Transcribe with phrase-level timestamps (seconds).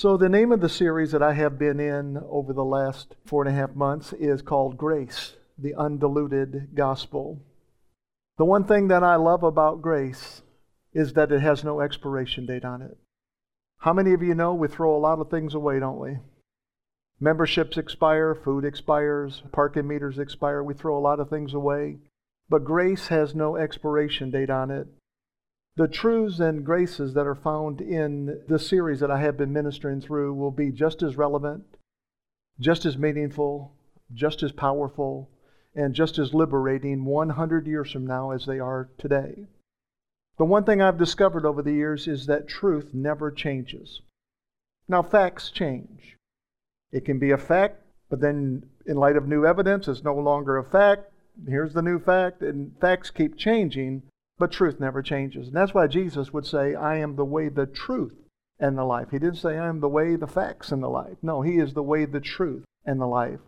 [0.00, 3.44] So, the name of the series that I have been in over the last four
[3.44, 7.42] and a half months is called Grace, the Undiluted Gospel.
[8.38, 10.40] The one thing that I love about grace
[10.94, 12.96] is that it has no expiration date on it.
[13.80, 16.16] How many of you know we throw a lot of things away, don't we?
[17.20, 20.62] Memberships expire, food expires, parking meters expire.
[20.62, 21.98] We throw a lot of things away.
[22.48, 24.86] But grace has no expiration date on it.
[25.80, 30.02] The truths and graces that are found in the series that I have been ministering
[30.02, 31.64] through will be just as relevant,
[32.60, 33.72] just as meaningful,
[34.12, 35.30] just as powerful,
[35.74, 39.46] and just as liberating 100 years from now as they are today.
[40.36, 44.02] The one thing I've discovered over the years is that truth never changes.
[44.86, 46.18] Now, facts change.
[46.92, 50.58] It can be a fact, but then in light of new evidence, it's no longer
[50.58, 51.10] a fact.
[51.48, 54.02] Here's the new fact, and facts keep changing.
[54.40, 55.48] But truth never changes.
[55.48, 58.16] And that's why Jesus would say, I am the way, the truth,
[58.58, 59.08] and the life.
[59.10, 61.18] He didn't say, I am the way, the facts, and the life.
[61.20, 63.40] No, He is the way, the truth, and the life.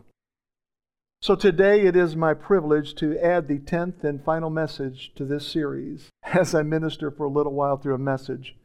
[1.19, 5.47] So today it is my privilege to add the tenth and final message to this
[5.47, 8.55] series as I minister for a little while through a message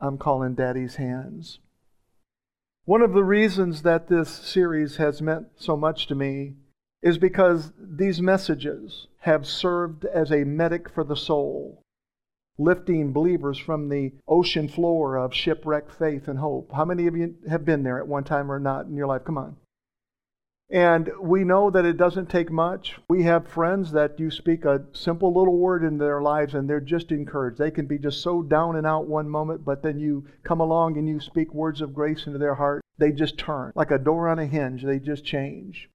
[0.00, 1.58] I'm calling Daddy's Hands.
[2.84, 6.54] One of the reasons that this series has meant so much to me
[7.02, 11.82] is because these messages have served as a medic for the soul,
[12.58, 16.70] lifting believers from the ocean floor of shipwrecked faith and hope.
[16.72, 19.24] How many of you have been there at one time or not in your life?
[19.24, 19.56] Come on.
[20.70, 22.98] And we know that it doesn't take much.
[23.06, 26.80] We have friends that you speak a simple little word in their lives and they're
[26.80, 27.58] just encouraged.
[27.58, 30.96] They can be just so down and out one moment, but then you come along
[30.96, 32.80] and you speak words of grace into their heart.
[32.96, 35.90] They just turn like a door on a hinge, they just change.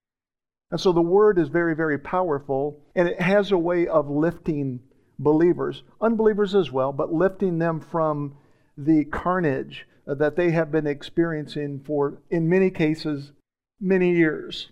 [0.70, 4.82] And so the word is very, very powerful, and it has a way of lifting
[5.18, 8.36] believers, unbelievers as well, but lifting them from
[8.78, 13.32] the carnage that they have been experiencing for, in many cases,
[13.80, 14.72] many years.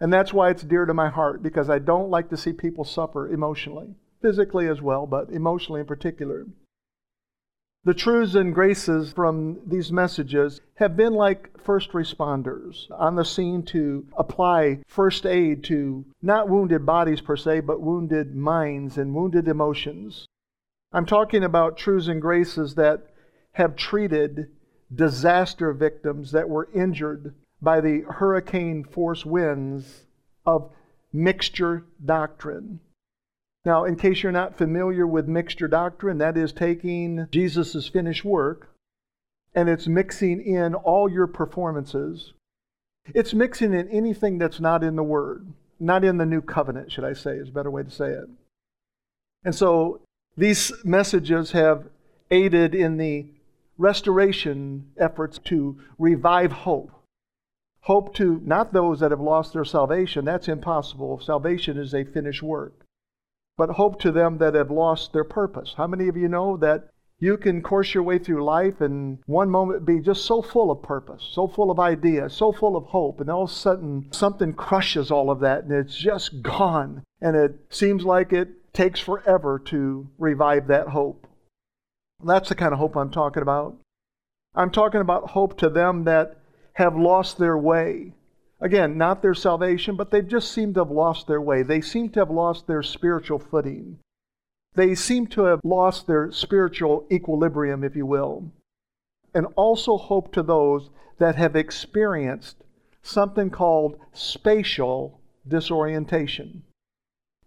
[0.00, 2.84] And that's why it's dear to my heart, because I don't like to see people
[2.84, 6.46] suffer emotionally, physically as well, but emotionally in particular.
[7.86, 13.62] The truths and graces from these messages have been like first responders on the scene
[13.64, 19.48] to apply first aid to not wounded bodies per se, but wounded minds and wounded
[19.48, 20.26] emotions.
[20.92, 23.10] I'm talking about truths and graces that
[23.52, 24.48] have treated
[24.94, 30.06] disaster victims that were injured by the hurricane force winds
[30.46, 30.70] of
[31.12, 32.80] mixture doctrine.
[33.64, 38.68] Now, in case you're not familiar with mixture doctrine, that is taking Jesus' finished work
[39.54, 42.32] and it's mixing in all your performances.
[43.14, 45.46] It's mixing in anything that's not in the Word,
[45.78, 48.28] not in the new covenant, should I say, is a better way to say it.
[49.44, 50.00] And so
[50.36, 51.84] these messages have
[52.30, 53.26] aided in the
[53.78, 56.90] restoration efforts to revive hope.
[57.82, 61.20] Hope to not those that have lost their salvation, that's impossible.
[61.20, 62.83] Salvation is a finished work
[63.56, 65.74] but hope to them that have lost their purpose.
[65.76, 66.88] How many of you know that
[67.18, 70.82] you can course your way through life and one moment be just so full of
[70.82, 74.52] purpose, so full of ideas, so full of hope, and all of a sudden something
[74.52, 77.02] crushes all of that and it's just gone.
[77.20, 81.26] And it seems like it takes forever to revive that hope.
[82.22, 83.76] That's the kind of hope I'm talking about.
[84.54, 86.36] I'm talking about hope to them that
[86.74, 88.12] have lost their way,
[88.60, 91.62] Again, not their salvation, but they've just seemed to have lost their way.
[91.62, 93.98] They seem to have lost their spiritual footing.
[94.74, 98.50] They seem to have lost their spiritual equilibrium, if you will.
[99.34, 102.56] And also hope to those that have experienced
[103.02, 106.62] something called spatial disorientation.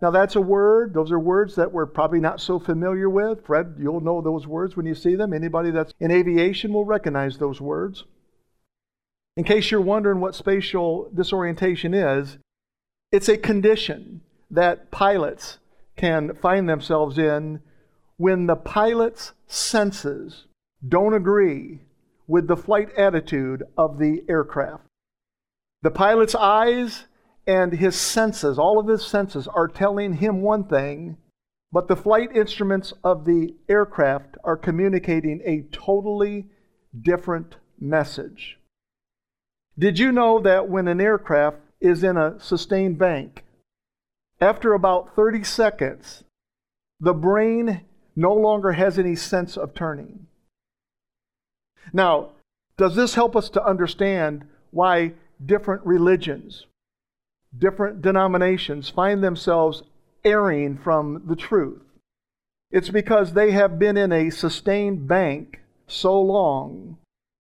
[0.02, 0.94] Now, that's a word.
[0.94, 3.46] Those are words that we're probably not so familiar with.
[3.46, 5.34] Fred, you'll know those words when you see them.
[5.34, 8.04] Anybody that's in aviation will recognize those words.
[9.38, 12.40] In case you're wondering what spatial disorientation is,
[13.12, 15.60] it's a condition that pilots
[15.96, 17.62] can find themselves in
[18.18, 20.46] when the pilot's senses
[20.86, 21.82] don't agree
[22.26, 24.84] with the flight attitude of the aircraft.
[25.84, 27.06] The pilot's eyes
[27.46, 31.18] and his senses, all of his senses, are telling him one thing,
[31.72, 36.48] but the flight instruments of the aircraft are communicating a totally
[37.00, 38.57] different message.
[39.80, 43.44] Did you know that when an aircraft is in a sustained bank,
[44.42, 46.24] after about 30 seconds,
[47.00, 47.82] the brain
[48.16, 50.26] no longer has any sense of turning?
[51.94, 52.32] Now,
[52.76, 55.14] does this help us to understand why
[55.44, 56.66] different religions,
[57.56, 59.84] different denominations find themselves
[60.24, 61.82] erring from the truth?
[62.72, 66.98] It's because they have been in a sustained bank so long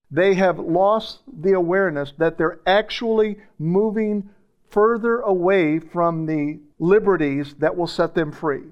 [0.09, 4.29] They have lost the awareness that they're actually moving
[4.69, 8.63] further away from the liberties that will set them free.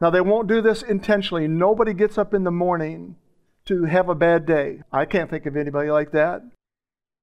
[0.00, 1.46] Now, they won't do this intentionally.
[1.46, 3.16] Nobody gets up in the morning
[3.66, 4.82] to have a bad day.
[4.92, 6.42] I can't think of anybody like that.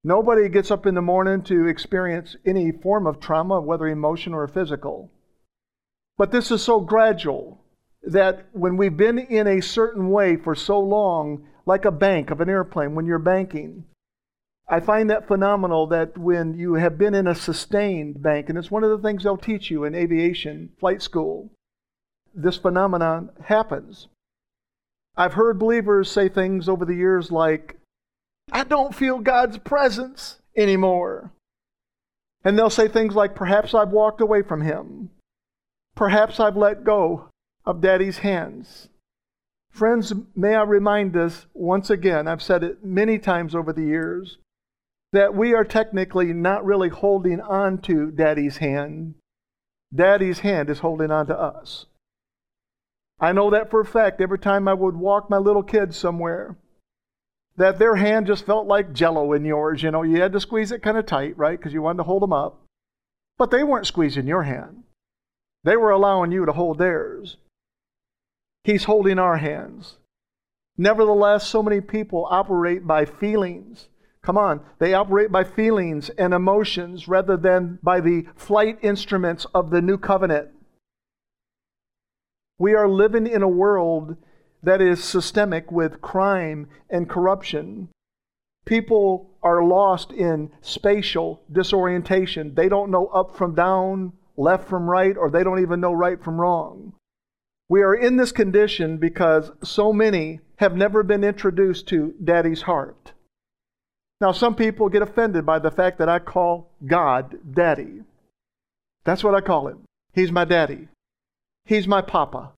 [0.04, 4.46] Nobody gets up in the morning to experience any form of trauma, whether emotional or
[4.46, 5.10] physical.
[6.16, 7.60] But this is so gradual
[8.02, 12.40] that when we've been in a certain way for so long, like a bank of
[12.40, 13.84] an airplane, when you're banking,
[14.66, 18.70] I find that phenomenal that when you have been in a sustained bank, and it's
[18.70, 21.50] one of the things they'll teach you in aviation flight school,
[22.34, 24.08] this phenomenon happens.
[25.14, 27.76] I've heard believers say things over the years like,
[28.50, 31.32] I don't feel God's presence anymore.
[32.44, 35.10] And they'll say things like, Perhaps I've walked away from Him.
[35.94, 37.28] Perhaps I've let go
[37.66, 38.88] of Daddy's hands.
[39.70, 44.38] Friends, may I remind us once again, I've said it many times over the years,
[45.12, 49.14] that we are technically not really holding on to Daddy's hand.
[49.94, 51.86] Daddy's hand is holding on to us.
[53.20, 56.56] I know that for a fact every time I would walk my little kids somewhere,
[57.56, 59.82] that their hand just felt like jello in yours.
[59.82, 61.58] You know, you had to squeeze it kind of tight, right?
[61.58, 62.60] Because you wanted to hold them up.
[63.36, 64.84] But they weren't squeezing your hand,
[65.64, 67.36] they were allowing you to hold theirs.
[68.64, 69.96] He's holding our hands.
[70.76, 73.88] Nevertheless, so many people operate by feelings.
[74.22, 79.70] Come on, they operate by feelings and emotions rather than by the flight instruments of
[79.70, 80.50] the new covenant.
[82.58, 84.16] We are living in a world
[84.62, 87.88] that is systemic with crime and corruption.
[88.64, 92.54] People are lost in spatial disorientation.
[92.54, 96.22] They don't know up from down, left from right, or they don't even know right
[96.22, 96.92] from wrong.
[97.68, 103.12] We are in this condition because so many have never been introduced to Daddy's heart.
[104.20, 108.02] Now, some people get offended by the fact that I call God Daddy.
[109.04, 109.84] That's what I call him.
[110.12, 110.88] He's my daddy.
[111.64, 112.52] He's my papa.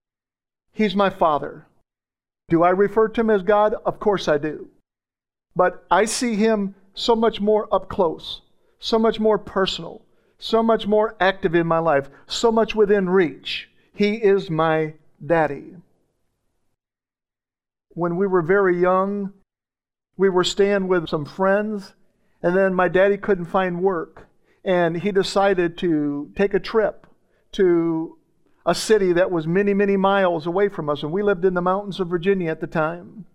[0.72, 1.66] He's my father.
[2.48, 3.74] Do I refer to him as God?
[3.84, 4.68] Of course I do.
[5.54, 8.42] But I see him so much more up close,
[8.78, 10.02] so much more personal,
[10.38, 13.69] so much more active in my life, so much within reach.
[14.00, 14.94] He is my
[15.26, 15.74] daddy.
[17.90, 19.34] When we were very young,
[20.16, 21.92] we were staying with some friends,
[22.42, 24.26] and then my daddy couldn't find work,
[24.64, 27.06] and he decided to take a trip
[27.52, 28.16] to
[28.64, 31.60] a city that was many, many miles away from us, and we lived in the
[31.60, 33.26] mountains of Virginia at the time.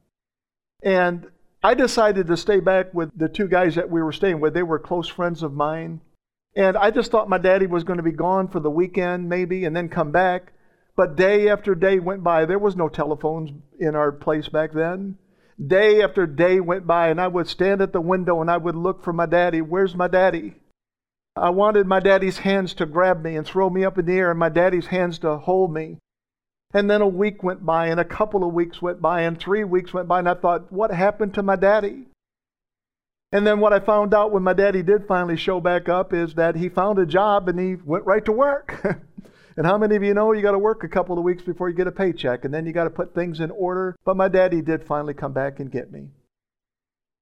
[0.82, 1.28] And
[1.64, 4.56] I decided to stay back with the two guys that we were staying with.
[4.56, 6.02] They were close friends of mine.
[6.56, 9.66] And I just thought my daddy was going to be gone for the weekend, maybe,
[9.66, 10.54] and then come back.
[10.96, 12.46] But day after day went by.
[12.46, 15.18] There was no telephones in our place back then.
[15.66, 18.76] Day after day went by, and I would stand at the window and I would
[18.76, 19.62] look for my daddy.
[19.62, 20.56] Where's my daddy?
[21.36, 24.32] I wanted my daddy's hands to grab me and throw me up in the air,
[24.32, 25.98] and my daddy's hands to hold me.
[26.74, 29.64] And then a week went by, and a couple of weeks went by, and three
[29.66, 32.08] weeks went by, and I thought, what happened to my daddy?
[33.34, 36.36] And then what I found out when my daddy did finally show back up is
[36.36, 38.82] that he found a job and he went right to work.
[39.58, 41.70] And how many of you know you got to work a couple of weeks before
[41.70, 43.96] you get a paycheck and then you got to put things in order?
[44.04, 46.10] But my daddy did finally come back and get me.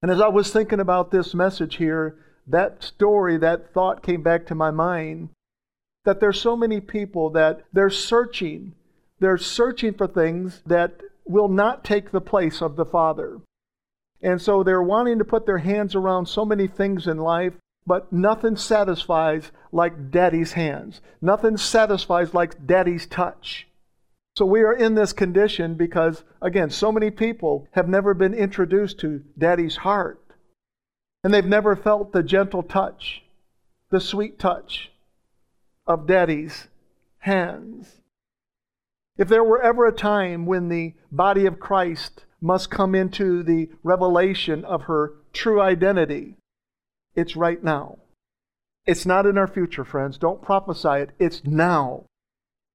[0.02, 2.18] And as I was thinking about this message here,
[2.48, 5.30] that story, that thought came back to my mind
[6.06, 8.74] that there's so many people that they're searching.
[9.20, 13.40] They're searching for things that will not take the place of the Father.
[14.22, 17.54] And so they're wanting to put their hands around so many things in life
[17.86, 21.02] but nothing satisfies like daddy's hands.
[21.22, 23.68] Nothing satisfies like daddy's touch.
[24.36, 29.00] So we are in this condition because, again, so many people have never been introduced
[29.00, 30.20] to daddy's heart.
[31.24, 33.24] And they've never felt the gentle touch,
[33.92, 34.92] the sweet touch
[35.86, 36.68] of daddy's
[37.20, 38.02] hands.
[39.18, 43.70] If there were ever a time when the body of Christ must come into the
[43.84, 46.36] revelation of her true identity,
[47.16, 48.00] it's right now.
[48.86, 50.18] It's not in our future, friends.
[50.18, 51.12] Don't prophesy it.
[51.20, 52.06] It's now.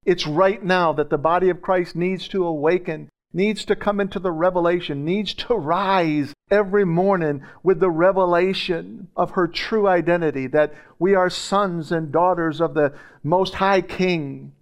[0.05, 4.19] It's right now that the body of Christ needs to awaken, needs to come into
[4.19, 10.73] the revelation, needs to rise every morning with the revelation of her true identity that
[10.99, 14.53] we are sons and daughters of the Most High King.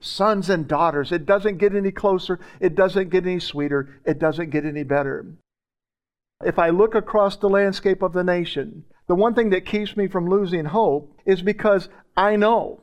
[0.00, 1.10] Sons and daughters.
[1.10, 2.38] It doesn't get any closer.
[2.60, 4.00] It doesn't get any sweeter.
[4.04, 5.26] It doesn't get any better.
[6.44, 10.06] If I look across the landscape of the nation, the one thing that keeps me
[10.06, 12.82] from losing hope is because I know,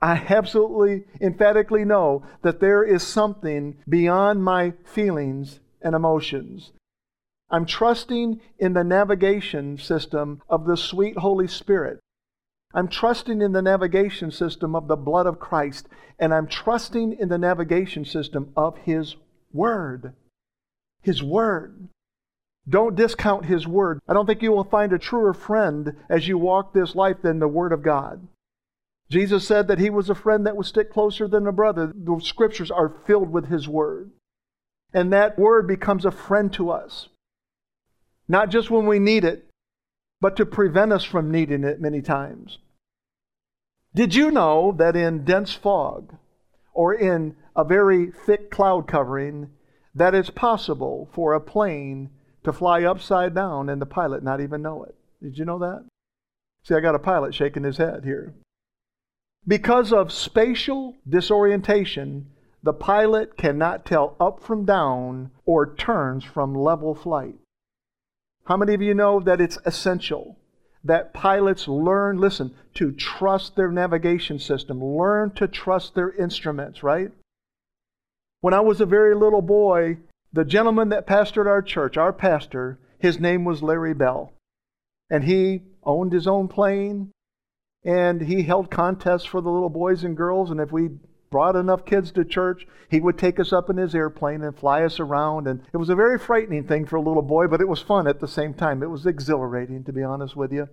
[0.00, 6.72] I absolutely emphatically know that there is something beyond my feelings and emotions.
[7.50, 12.00] I'm trusting in the navigation system of the sweet Holy Spirit.
[12.72, 15.86] I'm trusting in the navigation system of the blood of Christ,
[16.18, 19.16] and I'm trusting in the navigation system of His
[19.52, 20.14] Word.
[21.02, 21.88] His Word.
[22.68, 24.00] Don't discount His Word.
[24.08, 27.38] I don't think you will find a truer friend as you walk this life than
[27.38, 28.26] the Word of God.
[29.10, 31.92] Jesus said that He was a friend that would stick closer than a brother.
[31.94, 34.12] The Scriptures are filled with His Word.
[34.94, 37.08] And that Word becomes a friend to us
[38.28, 39.48] not just when we need it,
[40.20, 42.58] but to prevent us from needing it many times.
[43.94, 46.16] Did you know that in dense fog
[46.72, 49.50] or in a very thick cloud covering,
[49.94, 52.08] that it's possible for a plane
[52.44, 54.94] to fly upside down and the pilot not even know it?
[55.22, 55.84] Did you know that?
[56.64, 58.34] See, I got a pilot shaking his head here.
[59.46, 62.30] Because of spatial disorientation,
[62.62, 67.34] the pilot cannot tell up from down or turns from level flight.
[68.44, 70.36] How many of you know that it's essential
[70.84, 77.12] that pilots learn, listen, to trust their navigation system, learn to trust their instruments, right?
[78.40, 79.98] When I was a very little boy,
[80.32, 84.32] the gentleman that pastored our church, our pastor, his name was Larry Bell.
[85.10, 87.10] And he owned his own plane
[87.84, 90.50] and he held contests for the little boys and girls.
[90.50, 90.90] And if we
[91.30, 94.84] brought enough kids to church, he would take us up in his airplane and fly
[94.84, 95.48] us around.
[95.48, 98.06] And it was a very frightening thing for a little boy, but it was fun
[98.06, 98.82] at the same time.
[98.82, 100.68] It was exhilarating, to be honest with you.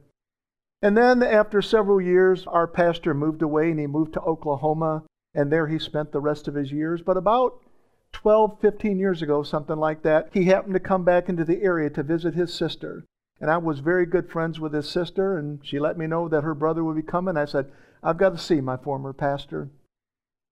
[0.81, 5.03] And then after several years, our pastor moved away and he moved to Oklahoma.
[5.33, 7.01] And there he spent the rest of his years.
[7.01, 7.59] But about
[8.13, 11.89] 12, 15 years ago, something like that, he happened to come back into the area
[11.89, 13.05] to visit his sister.
[13.39, 16.43] And I was very good friends with his sister, and she let me know that
[16.43, 17.37] her brother would be coming.
[17.37, 17.71] I said,
[18.03, 19.69] I've got to see my former pastor.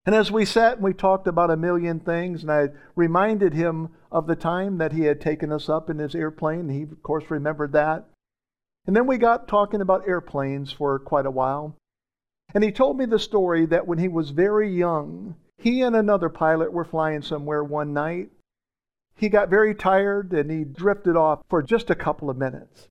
[0.06, 3.90] And as we sat and we talked about a million things, and I reminded him
[4.10, 7.26] of the time that he had taken us up in his airplane, he, of course,
[7.30, 8.06] remembered that.
[8.86, 11.76] And then we got talking about airplanes for quite a while.
[12.54, 16.30] And he told me the story that when he was very young, he and another
[16.30, 18.30] pilot were flying somewhere one night.
[19.16, 22.88] He got very tired and he drifted off for just a couple of minutes.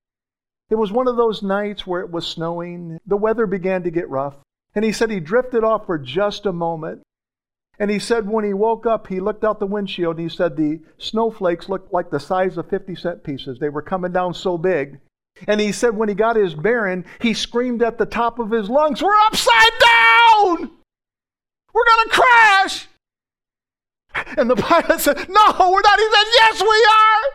[0.68, 2.98] It was one of those nights where it was snowing.
[3.06, 4.34] The weather began to get rough.
[4.74, 7.02] And he said he drifted off for just a moment.
[7.78, 10.56] And he said when he woke up, he looked out the windshield and he said
[10.56, 13.58] the snowflakes looked like the size of 50 cent pieces.
[13.58, 14.98] They were coming down so big.
[15.46, 18.70] And he said when he got his bearing, he screamed at the top of his
[18.70, 20.75] lungs, We're upside down!
[21.76, 22.88] We're going to crash!
[24.38, 25.98] And the pilot said, No, we're not.
[25.98, 27.32] He said, Yes, we are!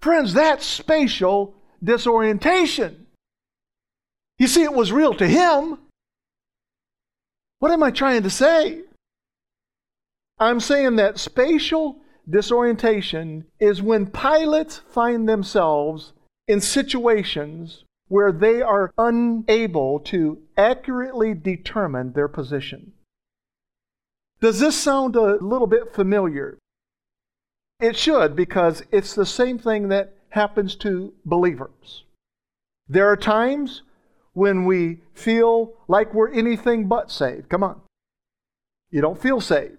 [0.00, 3.06] Friends, that's spatial disorientation.
[4.38, 5.78] You see, it was real to him.
[7.60, 8.80] What am I trying to say?
[10.40, 16.12] I'm saying that spatial disorientation is when pilots find themselves
[16.48, 22.92] in situations where they are unable to accurately determine their position.
[24.40, 26.58] Does this sound a little bit familiar?
[27.80, 32.04] It should, because it's the same thing that happens to believers.
[32.88, 33.82] There are times
[34.32, 37.48] when we feel like we're anything but saved.
[37.48, 37.80] Come on.
[38.90, 39.78] You don't feel saved.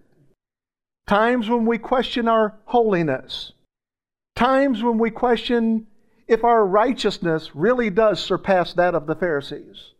[1.07, 3.53] Times when we question our holiness.
[4.35, 5.87] Times when we question
[6.27, 9.93] if our righteousness really does surpass that of the Pharisees.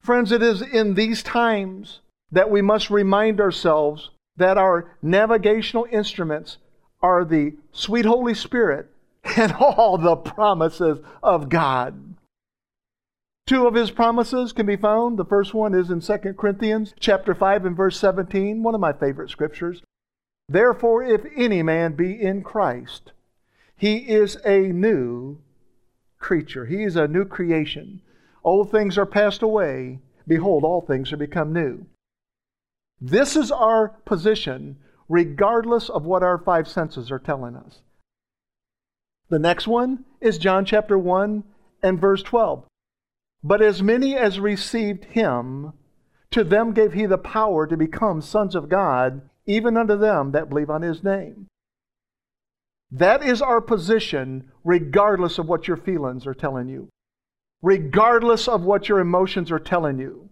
[0.00, 2.00] Friends, it is in these times
[2.32, 6.58] that we must remind ourselves that our navigational instruments
[7.02, 8.88] are the sweet Holy Spirit
[9.36, 12.14] and all the promises of God.
[13.46, 15.18] Two of his promises can be found.
[15.18, 18.92] The first one is in 2 Corinthians chapter 5 and verse 17, one of my
[18.92, 19.82] favorite scriptures.
[20.48, 23.12] Therefore, if any man be in Christ,
[23.76, 25.38] he is a new
[26.18, 26.66] creature.
[26.66, 28.02] He is a new creation.
[28.44, 30.00] Old things are passed away.
[30.28, 31.86] Behold, all things are become new.
[33.00, 34.76] This is our position,
[35.08, 37.80] regardless of what our five senses are telling us.
[39.30, 41.44] The next one is John chapter 1
[41.82, 42.64] and verse 12.
[43.42, 45.72] But as many as received him,
[46.30, 50.48] to them gave he the power to become sons of God, even unto them that
[50.48, 51.46] believe on his name.
[52.90, 56.88] That is our position, regardless of what your feelings are telling you,
[57.62, 60.28] regardless of what your emotions are telling you.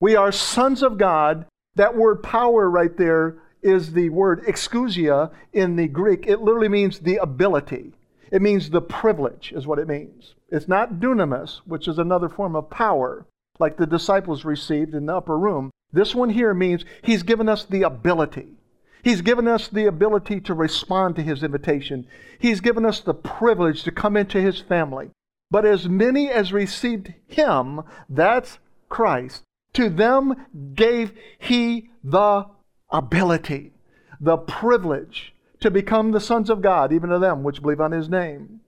[0.00, 1.46] We are sons of God.
[1.76, 6.26] That word power right there is the word exousia in the Greek.
[6.26, 7.92] It literally means the ability.
[8.32, 10.34] It means the privilege, is what it means.
[10.48, 13.26] It's not dunamis, which is another form of power,
[13.58, 15.70] like the disciples received in the upper room.
[15.92, 18.54] This one here means he's given us the ability.
[19.02, 22.06] He's given us the ability to respond to His invitation.
[22.38, 25.10] He's given us the privilege to come into His family.
[25.50, 29.42] But as many as received Him, that's Christ,
[29.74, 32.46] to them gave He the
[32.90, 33.72] ability,
[34.20, 38.08] the privilege to become the sons of God, even to them which believe on His
[38.08, 38.60] name.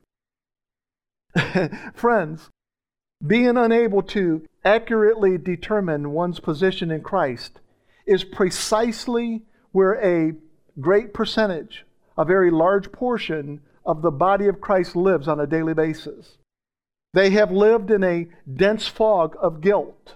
[1.94, 2.50] Friends,
[3.24, 7.60] being unable to accurately determine one's position in Christ
[8.06, 10.34] is precisely where a
[10.80, 11.84] great percentage,
[12.18, 16.38] a very large portion of the body of Christ lives on a daily basis.
[17.14, 20.14] They have lived in a dense fog of guilt.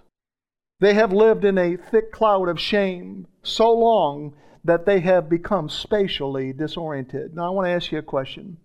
[0.80, 5.68] They have lived in a thick cloud of shame so long that they have become
[5.68, 7.34] spatially disoriented.
[7.34, 8.58] Now, I want to ask you a question.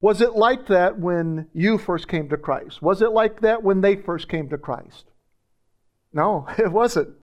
[0.00, 2.82] Was it like that when you first came to Christ?
[2.82, 5.06] Was it like that when they first came to Christ?
[6.12, 7.16] No, it wasn't.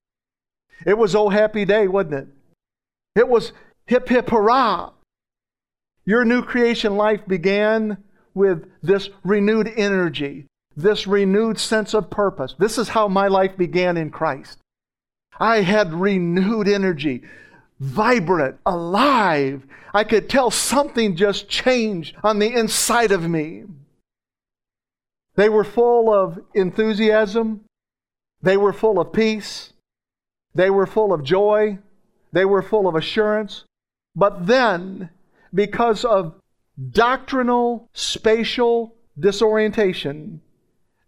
[0.85, 2.27] It was oh happy day, wasn't it?
[3.15, 3.53] It was
[3.85, 4.91] hip hip hurrah.
[6.05, 12.55] Your new creation life began with this renewed energy, this renewed sense of purpose.
[12.57, 14.59] This is how my life began in Christ.
[15.39, 17.23] I had renewed energy,
[17.79, 19.65] vibrant, alive.
[19.93, 23.63] I could tell something just changed on the inside of me.
[25.35, 27.61] They were full of enthusiasm.
[28.41, 29.73] They were full of peace.
[30.53, 31.79] They were full of joy.
[32.31, 33.63] They were full of assurance.
[34.15, 35.09] But then,
[35.53, 36.35] because of
[36.91, 40.41] doctrinal, spatial disorientation,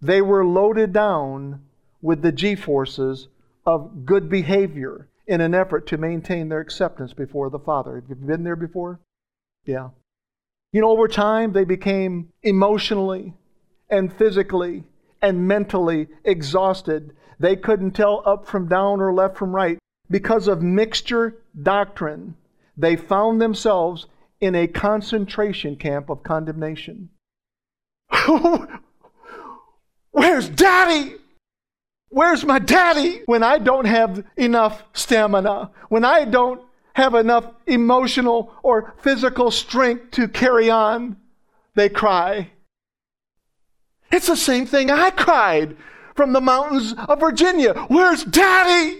[0.03, 1.61] they were loaded down
[2.01, 3.29] with the G forces
[3.65, 7.95] of good behavior in an effort to maintain their acceptance before the Father.
[7.95, 8.99] Have you been there before?
[9.65, 9.89] Yeah.
[10.73, 13.33] You know, over time, they became emotionally
[13.89, 14.83] and physically
[15.21, 17.15] and mentally exhausted.
[17.39, 19.79] They couldn't tell up from down or left from right.
[20.09, 22.35] Because of mixture doctrine,
[22.75, 24.07] they found themselves
[24.41, 27.09] in a concentration camp of condemnation.
[30.13, 31.15] Where's daddy?
[32.09, 33.21] Where's my daddy?
[33.25, 36.61] When I don't have enough stamina, when I don't
[36.93, 41.17] have enough emotional or physical strength to carry on,
[41.73, 42.51] they cry.
[44.11, 45.75] It's the same thing I cried
[46.15, 47.73] from the mountains of Virginia.
[47.87, 48.99] Where's daddy?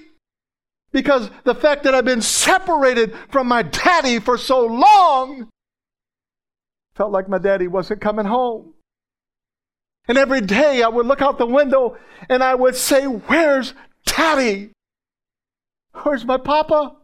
[0.91, 5.49] Because the fact that I've been separated from my daddy for so long
[6.95, 8.72] felt like my daddy wasn't coming home.
[10.07, 11.97] And every day I would look out the window
[12.29, 13.73] and I would say, Where's
[14.05, 14.71] daddy?
[16.03, 16.95] Where's my papa?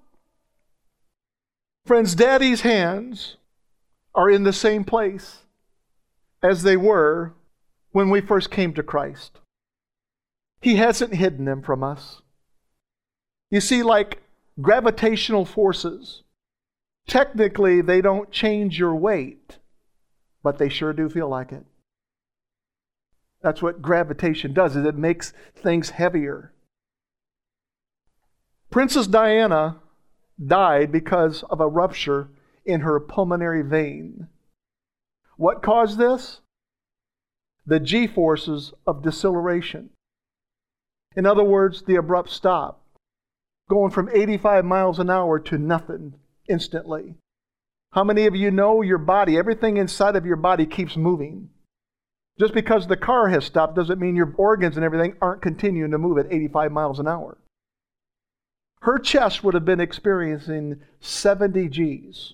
[1.85, 3.37] Friends, daddy's hands
[4.13, 5.39] are in the same place
[6.43, 7.33] as they were
[7.91, 9.39] when we first came to Christ.
[10.61, 12.21] He hasn't hidden them from us.
[13.49, 14.21] You see, like
[14.61, 16.23] gravitational forces,
[17.07, 19.57] technically they don't change your weight,
[20.43, 21.65] but they sure do feel like it.
[23.41, 26.53] That's what gravitation does, is it makes things heavier.
[28.69, 29.77] Princess Diana
[30.45, 32.29] died because of a rupture
[32.65, 34.27] in her pulmonary vein.
[35.37, 36.41] What caused this?
[37.65, 39.89] The G forces of deceleration.
[41.15, 42.83] In other words, the abrupt stop
[43.69, 46.15] going from 85 miles an hour to nothing
[46.49, 47.15] instantly.
[47.91, 51.49] How many of you know your body, everything inside of your body keeps moving?
[52.39, 55.97] Just because the car has stopped doesn't mean your organs and everything aren't continuing to
[55.97, 57.37] move at 85 miles an hour.
[58.81, 62.33] Her chest would have been experiencing 70 Gs.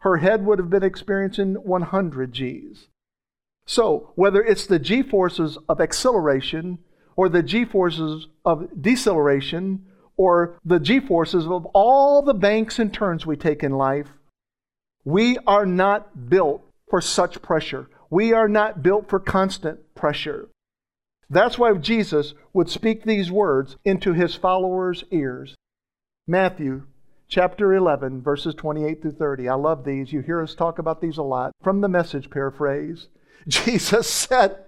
[0.00, 2.88] Her head would have been experiencing 100 Gs.
[3.66, 6.78] So, whether it's the G forces of acceleration
[7.14, 9.86] or the G forces of deceleration
[10.20, 14.08] or the g forces of all the banks and turns we take in life,
[15.02, 17.88] we are not built for such pressure.
[18.10, 20.48] We are not built for constant pressure.
[21.30, 25.54] That's why Jesus would speak these words into his followers' ears.
[26.26, 26.86] Matthew
[27.28, 29.48] chapter 11, verses 28 through 30.
[29.48, 30.12] I love these.
[30.12, 31.52] You hear us talk about these a lot.
[31.62, 33.06] From the message paraphrase,
[33.48, 34.58] Jesus said,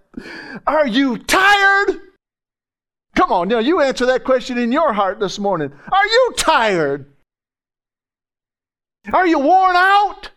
[0.66, 2.00] Are you tired?
[3.16, 5.72] Come on, now you answer that question in your heart this morning.
[5.90, 7.12] Are you tired?
[9.12, 10.30] Are you worn out?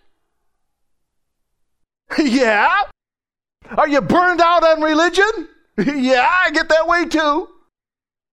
[2.20, 2.82] yeah.
[3.78, 5.49] Are you burned out on religion?
[5.78, 7.49] yeah, I get that way too.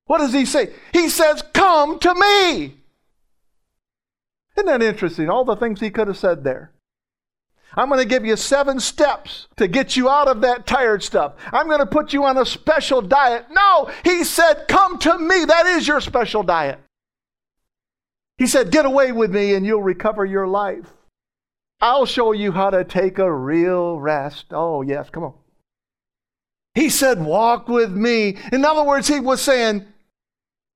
[0.07, 0.73] What does he say?
[0.93, 2.75] He says, Come to me.
[4.57, 5.31] Isn't that interesting?
[5.31, 6.73] All the things he could have said there.
[7.75, 11.35] I'm going to give you seven steps to get you out of that tired stuff.
[11.53, 13.47] I'm going to put you on a special diet.
[13.51, 15.47] No, he said, Come to me.
[15.47, 16.81] That is your special diet.
[18.37, 20.93] He said, Get away with me and you'll recover your life.
[21.83, 24.47] I'll show you how to take a real rest.
[24.53, 25.35] Oh, yes, come on.
[26.75, 28.39] He said, Walk with me.
[28.53, 29.85] In other words, he was saying,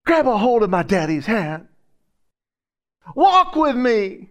[0.05, 1.69] Grab a hold of my daddy's hand.
[3.15, 4.31] Walk with me.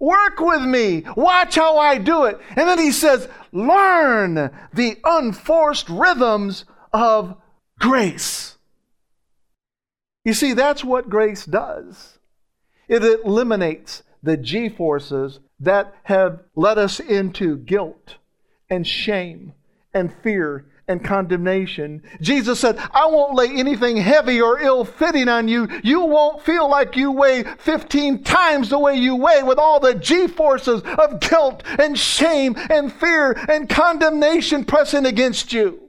[0.00, 1.04] Work with me.
[1.14, 2.40] Watch how I do it.
[2.56, 7.36] And then he says, Learn the unforced rhythms of
[7.78, 8.56] grace.
[10.24, 12.18] You see, that's what grace does.
[12.88, 18.16] It eliminates the G forces that have led us into guilt
[18.68, 19.52] and shame
[19.94, 22.02] and fear and condemnation.
[22.20, 25.68] Jesus said, I won't lay anything heavy or ill fitting on you.
[25.82, 29.94] You won't feel like you weigh 15 times the way you weigh with all the
[29.94, 35.88] G forces of guilt and shame and fear and condemnation pressing against you.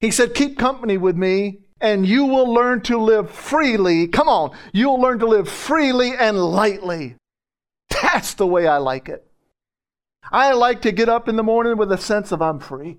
[0.00, 4.06] He said, Keep company with me and you will learn to live freely.
[4.08, 7.16] Come on, you'll learn to live freely and lightly.
[7.90, 9.26] That's the way I like it.
[10.32, 12.98] I like to get up in the morning with a sense of I'm free.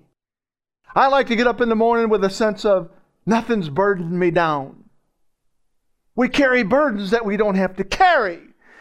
[0.94, 2.90] I like to get up in the morning with a sense of
[3.24, 4.84] nothing's burdened me down.
[6.14, 8.40] We carry burdens that we don't have to carry.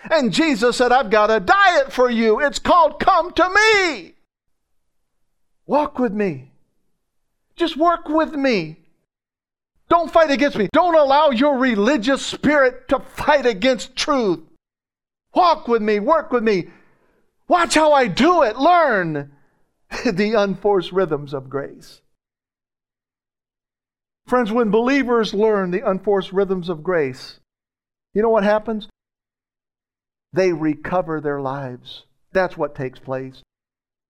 [0.09, 2.41] And Jesus said, I've got a diet for you.
[2.41, 4.15] It's called Come to Me.
[5.65, 6.51] Walk with me.
[7.55, 8.77] Just work with me.
[9.87, 10.67] Don't fight against me.
[10.73, 14.39] Don't allow your religious spirit to fight against truth.
[15.33, 15.99] Walk with me.
[15.99, 16.67] Work with me.
[17.47, 18.57] Watch how I do it.
[18.57, 19.31] Learn
[20.05, 22.01] the unforced rhythms of grace.
[24.27, 27.39] Friends, when believers learn the unforced rhythms of grace,
[28.13, 28.87] you know what happens?
[30.33, 32.05] They recover their lives.
[32.31, 33.43] That's what takes place.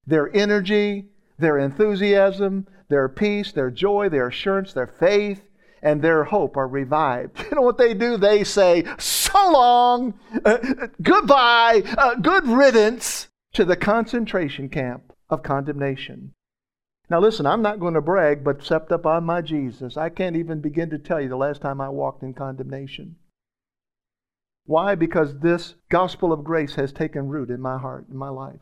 [0.05, 1.07] Their energy,
[1.39, 5.43] their enthusiasm, their peace, their joy, their assurance, their faith,
[5.82, 7.38] and their hope are revived.
[7.52, 8.17] You know what they do?
[8.17, 10.13] They say, So long,
[10.46, 16.34] uh, goodbye, uh, good riddance to the concentration camp of condemnation.
[17.10, 20.38] Now, listen, I'm not going to brag, but except up on my Jesus, I can't
[20.38, 23.17] even begin to tell you the last time I walked in condemnation.
[24.65, 24.96] Why?
[24.96, 28.62] Because this gospel of grace has taken root in my heart, in my life.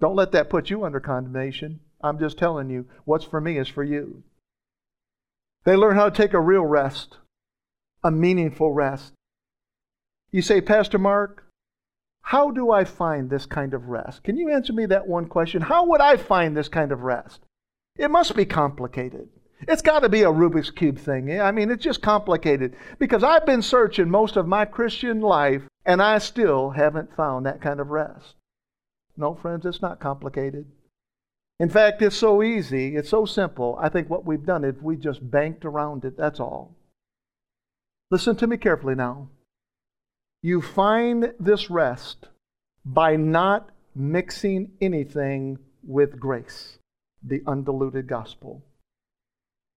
[0.00, 1.80] Don't let that put you under condemnation.
[2.00, 4.22] I'm just telling you, what's for me is for you.
[5.64, 7.18] They learn how to take a real rest,
[8.02, 9.12] a meaningful rest.
[10.30, 11.44] You say, Pastor Mark,
[12.22, 14.24] how do I find this kind of rest?
[14.24, 15.62] Can you answer me that one question?
[15.62, 17.40] How would I find this kind of rest?
[17.96, 19.28] It must be complicated.
[19.68, 21.30] It's got to be a Rubik's Cube thing.
[21.30, 21.40] Eh?
[21.40, 26.02] I mean, it's just complicated because I've been searching most of my Christian life and
[26.02, 28.34] I still haven't found that kind of rest.
[29.16, 30.66] No, friends, it's not complicated.
[31.62, 33.78] In fact, it's so easy, it's so simple.
[33.80, 36.74] I think what we've done is we just banked around it, that's all.
[38.10, 39.28] Listen to me carefully now.
[40.42, 42.26] You find this rest
[42.84, 46.78] by not mixing anything with grace,
[47.22, 48.64] the undiluted gospel.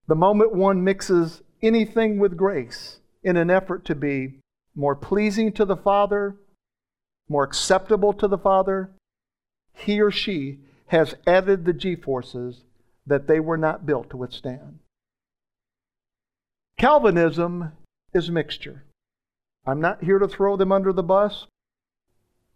[0.07, 4.39] The moment one mixes anything with grace in an effort to be
[4.73, 6.35] more pleasing to the Father,
[7.29, 8.89] more acceptable to the Father,
[9.75, 12.63] he or she has added the G forces
[13.07, 14.79] that they were not built to withstand.
[16.77, 17.71] Calvinism
[18.13, 18.83] is mixture.
[19.65, 21.47] I'm not here to throw them under the bus.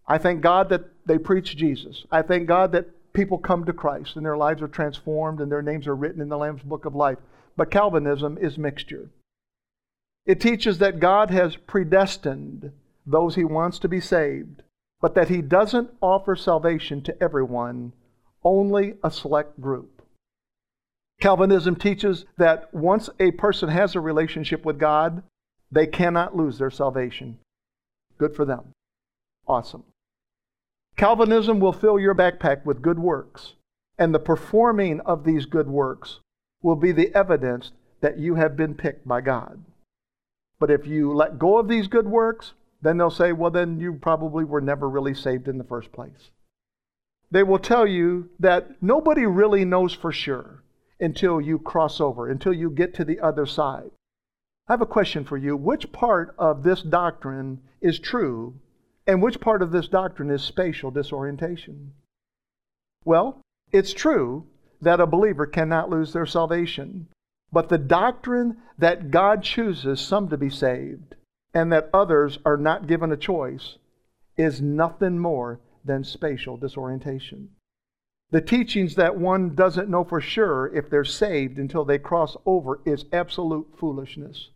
[0.08, 2.06] I thank God that they preach Jesus.
[2.12, 5.62] I thank God that people come to Christ and their lives are transformed and their
[5.62, 7.18] names are written in the Lamb's Book of Life.
[7.56, 9.10] But Calvinism is mixture.
[10.26, 12.72] It teaches that God has predestined
[13.06, 14.62] those he wants to be saved,
[15.02, 17.94] but that he doesn't offer salvation to everyone,
[18.44, 20.02] only a select group.
[21.20, 25.22] Calvinism teaches that once a person has a relationship with God,
[25.72, 27.38] they cannot lose their salvation.
[28.18, 28.74] Good for them.
[29.48, 29.84] Awesome.
[30.96, 33.54] Calvinism will fill your backpack with good works,
[33.98, 36.20] and the performing of these good works
[36.62, 37.72] will be the evidence
[38.02, 39.64] that you have been picked by God.
[40.60, 43.94] But if you let go of these good works, then they'll say, well, then you
[43.94, 46.32] probably were never really saved in the first place.
[47.32, 50.64] They will tell you that nobody really knows for sure
[51.00, 53.92] until you cross over, until you get to the other side.
[54.68, 55.56] I have a question for you.
[55.56, 58.56] Which part of this doctrine is true,
[59.08, 61.94] and which part of this doctrine is spatial disorientation?
[63.06, 64.46] Well, it's true
[64.82, 67.08] that a believer cannot lose their salvation.
[67.52, 71.16] But the doctrine that God chooses some to be saved
[71.54, 73.78] and that others are not given a choice
[74.38, 77.50] is nothing more than spatial disorientation.
[78.32, 82.80] The teachings that one doesn't know for sure if they're saved until they cross over
[82.86, 84.50] is absolute foolishness.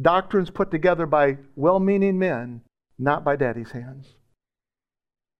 [0.00, 2.62] Doctrines put together by well meaning men,
[2.98, 4.14] not by daddy's hands.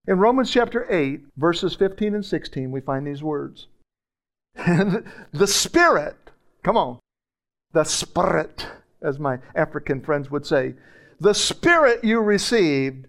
[0.07, 3.67] In Romans chapter 8, verses 15 and 16, we find these words.
[4.55, 6.17] And the Spirit,
[6.63, 6.99] come on,
[7.73, 8.67] the Spirit,
[9.03, 10.75] as my African friends would say,
[11.21, 13.07] the Spirit you received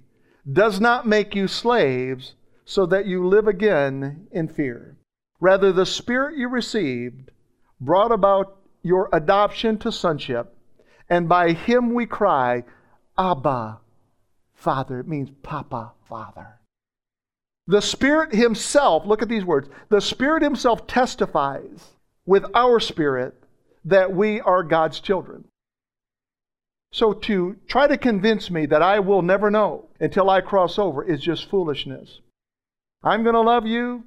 [0.51, 4.97] does not make you slaves so that you live again in fear.
[5.39, 7.31] Rather, the Spirit you received
[7.79, 10.55] brought about your adoption to sonship,
[11.10, 12.63] and by him we cry,
[13.17, 13.79] Abba,
[14.53, 14.99] Father.
[14.99, 16.60] It means Papa, Father.
[17.67, 21.93] The Spirit Himself, look at these words, the Spirit Himself testifies
[22.25, 23.43] with our spirit
[23.86, 25.45] that we are God's children.
[26.91, 31.04] So to try to convince me that I will never know until I cross over
[31.04, 32.21] is just foolishness.
[33.04, 34.06] I'm going to love you.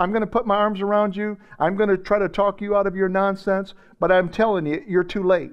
[0.00, 1.38] I'm going to put my arms around you.
[1.58, 4.82] I'm going to try to talk you out of your nonsense, but I'm telling you,
[4.86, 5.52] you're too late.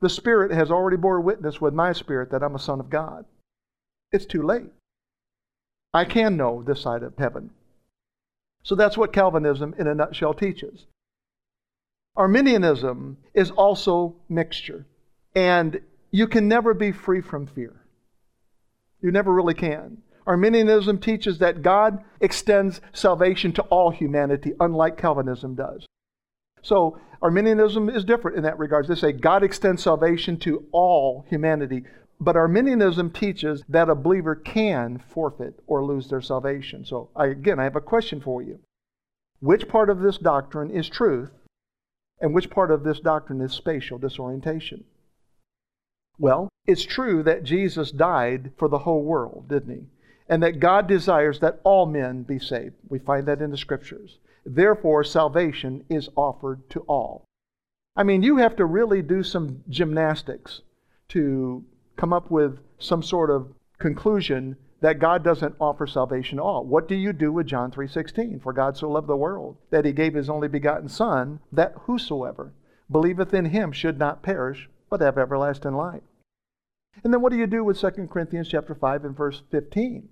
[0.00, 3.24] The Spirit has already bore witness with my spirit that I'm a son of God.
[4.12, 4.70] It's too late.
[5.92, 7.50] I can know this side of heaven.
[8.62, 10.86] So that's what Calvinism in a nutshell teaches.
[12.16, 14.86] Arminianism is also mixture.
[15.36, 17.74] And you can never be free from fear.
[19.02, 19.98] You never really can.
[20.26, 25.86] Arminianism teaches that God extends salvation to all humanity, unlike Calvinism does.
[26.62, 28.88] So, Arminianism is different in that regard.
[28.88, 31.84] They say God extends salvation to all humanity,
[32.18, 36.84] but Arminianism teaches that a believer can forfeit or lose their salvation.
[36.84, 38.58] So, I, again, I have a question for you.
[39.40, 41.30] Which part of this doctrine is truth,
[42.20, 44.84] and which part of this doctrine is spatial disorientation?
[46.18, 49.86] Well, it's true that Jesus died for the whole world, didn't he?
[50.28, 52.74] And that God desires that all men be saved.
[52.88, 54.18] We find that in the scriptures.
[54.44, 57.24] Therefore, salvation is offered to all.
[57.94, 60.62] I mean, you have to really do some gymnastics
[61.08, 61.64] to
[61.96, 66.64] come up with some sort of conclusion that God doesn't offer salvation at all.
[66.64, 68.40] What do you do with John 3:16?
[68.40, 72.52] For God so loved the world that he gave his only begotten son that whosoever
[72.90, 76.02] believeth in him should not perish but have everlasting life.
[77.04, 80.08] And then what do you do with 2 Corinthians chapter 5 and verse 15?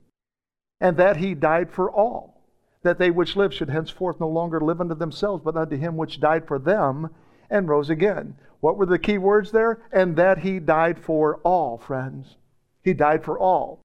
[0.80, 2.42] And that he died for all,
[2.82, 6.20] that they which live should henceforth no longer live unto themselves, but unto him which
[6.20, 7.10] died for them
[7.48, 8.36] and rose again.
[8.60, 9.82] What were the key words there?
[9.92, 12.36] And that he died for all, friends.
[12.82, 13.80] He died for all.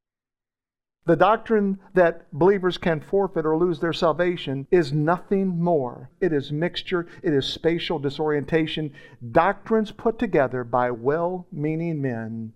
[1.09, 6.11] The doctrine that believers can forfeit or lose their salvation is nothing more.
[6.21, 8.93] It is mixture, it is spatial disorientation,
[9.31, 12.53] doctrines put together by well meaning men,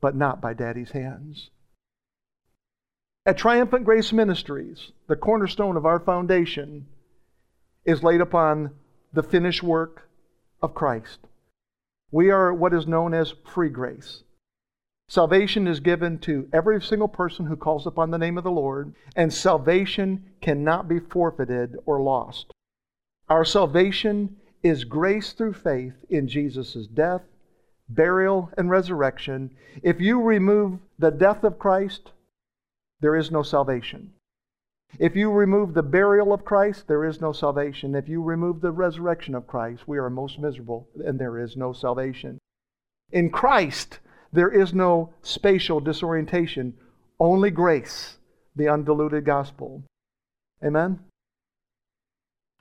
[0.00, 1.50] but not by daddy's hands.
[3.26, 6.86] At Triumphant Grace Ministries, the cornerstone of our foundation
[7.84, 8.70] is laid upon
[9.12, 10.08] the finished work
[10.62, 11.18] of Christ.
[12.10, 14.22] We are what is known as free grace.
[15.08, 18.94] Salvation is given to every single person who calls upon the name of the Lord,
[19.14, 22.52] and salvation cannot be forfeited or lost.
[23.28, 27.22] Our salvation is grace through faith in Jesus' death,
[27.88, 29.54] burial, and resurrection.
[29.82, 32.12] If you remove the death of Christ,
[33.00, 34.14] there is no salvation.
[34.98, 37.94] If you remove the burial of Christ, there is no salvation.
[37.94, 41.72] If you remove the resurrection of Christ, we are most miserable and there is no
[41.72, 42.38] salvation.
[43.10, 43.98] In Christ,
[44.34, 46.74] there is no spatial disorientation,
[47.20, 48.18] only grace,
[48.56, 49.84] the undiluted gospel.
[50.62, 50.98] Amen?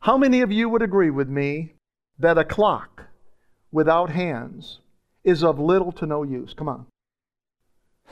[0.02, 1.74] How many of you would agree with me
[2.20, 3.08] that a clock
[3.72, 4.80] without hands
[5.24, 6.54] is of little to no use?
[6.54, 6.86] Come on.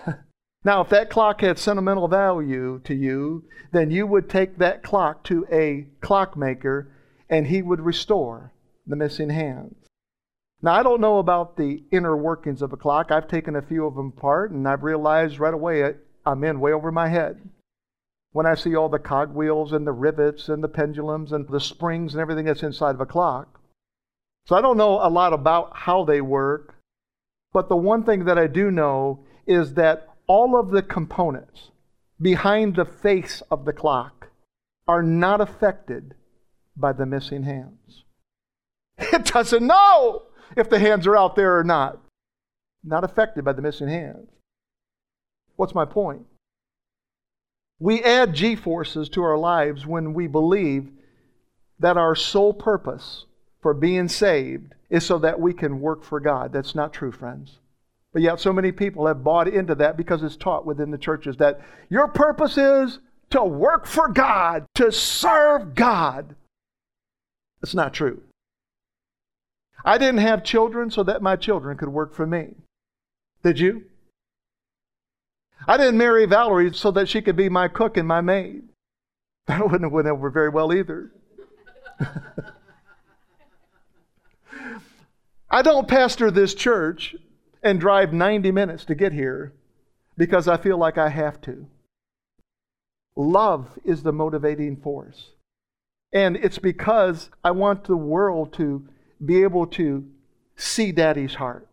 [0.64, 5.24] Now, if that clock had sentimental value to you, then you would take that clock
[5.24, 6.88] to a clockmaker
[7.28, 8.54] and he would restore
[8.86, 9.81] the missing hands.
[10.64, 13.12] Now, I don't know about the inner workings of a clock.
[13.12, 15.96] I've taken a few of them apart and I've realized right away
[16.26, 17.50] I'm in way over my head.
[18.32, 22.14] When I see all the cogwheels and the rivets and the pendulums and the springs
[22.14, 23.60] and everything that's inside of a clock.
[24.46, 26.76] So I don't know a lot about how they work,
[27.54, 31.72] but the one thing that I do know is that all of the components
[32.22, 34.28] behind the face of the clock
[34.88, 36.14] are not affected
[36.78, 38.04] by the missing hands.
[39.14, 40.24] It doesn't know
[40.56, 42.00] if the hands are out there or not.
[42.84, 44.30] Not affected by the missing hands.
[45.56, 46.26] What's my point?
[47.80, 50.90] We add G forces to our lives when we believe
[51.80, 53.26] that our sole purpose
[53.62, 56.54] for being saved is so that we can work for God.
[56.54, 57.60] That's not true, friends.
[58.14, 61.38] But yet, so many people have bought into that because it's taught within the churches
[61.38, 66.36] that your purpose is to work for God, to serve God.
[67.64, 68.22] It's not true.
[69.84, 72.56] I didn't have children so that my children could work for me.
[73.44, 73.86] Did you?
[75.68, 78.64] I didn't marry Valerie so that she could be my cook and my maid.
[79.48, 81.12] That wouldn't have went over very well either.
[85.50, 87.16] I don't pastor this church
[87.64, 89.52] and drive 90 minutes to get here
[90.16, 91.66] because I feel like I have to.
[93.16, 95.32] Love is the motivating force.
[96.14, 98.88] And it's because I want the world to
[99.24, 100.06] be able to
[100.56, 101.68] see Daddy's heart.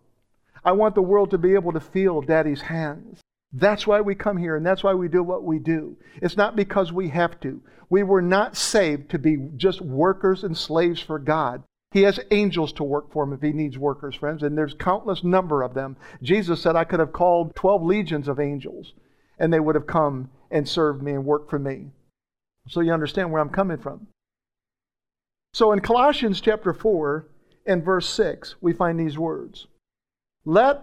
[0.65, 3.21] I want the world to be able to feel Daddy's hands.
[3.53, 5.97] That's why we come here and that's why we do what we do.
[6.21, 7.63] It's not because we have to.
[7.89, 11.63] We were not saved to be just workers and slaves for God.
[11.93, 15.25] He has angels to work for him if he needs workers, friends, and there's countless
[15.25, 15.97] number of them.
[16.23, 18.93] Jesus said I could have called 12 legions of angels
[19.39, 21.87] and they would have come and served me and worked for me.
[22.69, 24.09] So you understand where I'm coming from.
[25.55, 27.27] So in Colossians chapter 4
[27.69, 29.67] and verse 6, we find these words.
[30.45, 30.83] Let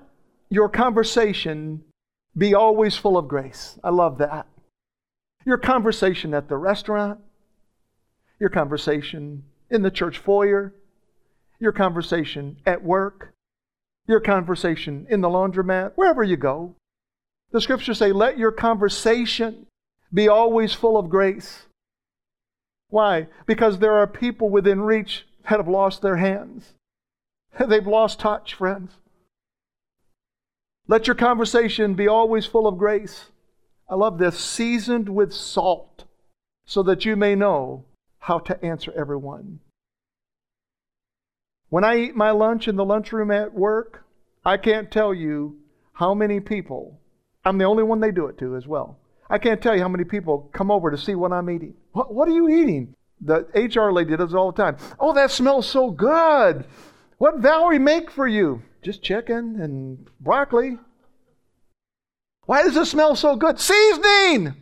[0.49, 1.83] your conversation
[2.37, 3.79] be always full of grace.
[3.83, 4.45] I love that.
[5.45, 7.19] Your conversation at the restaurant,
[8.39, 10.73] your conversation in the church foyer,
[11.59, 13.33] your conversation at work,
[14.07, 16.75] your conversation in the laundromat, wherever you go.
[17.51, 19.65] The scriptures say, let your conversation
[20.13, 21.63] be always full of grace.
[22.89, 23.27] Why?
[23.45, 26.73] Because there are people within reach have lost their hands.
[27.67, 28.91] They've lost touch, friends.
[30.87, 33.31] Let your conversation be always full of grace.
[33.89, 36.05] I love this seasoned with salt,
[36.65, 37.85] so that you may know
[38.19, 39.59] how to answer everyone.
[41.69, 44.05] When I eat my lunch in the lunchroom at work,
[44.43, 45.57] I can't tell you
[45.93, 46.99] how many people,
[47.43, 48.97] I'm the only one they do it to as well.
[49.29, 51.73] I can't tell you how many people come over to see what I'm eating.
[51.93, 52.95] What, what are you eating?
[53.21, 54.77] The HR lady does it all the time.
[54.99, 56.65] Oh, that smells so good.
[57.17, 58.61] What Valerie make for you?
[58.81, 60.77] Just chicken and broccoli.
[62.45, 63.59] Why does it smell so good?
[63.59, 64.55] Seasoning!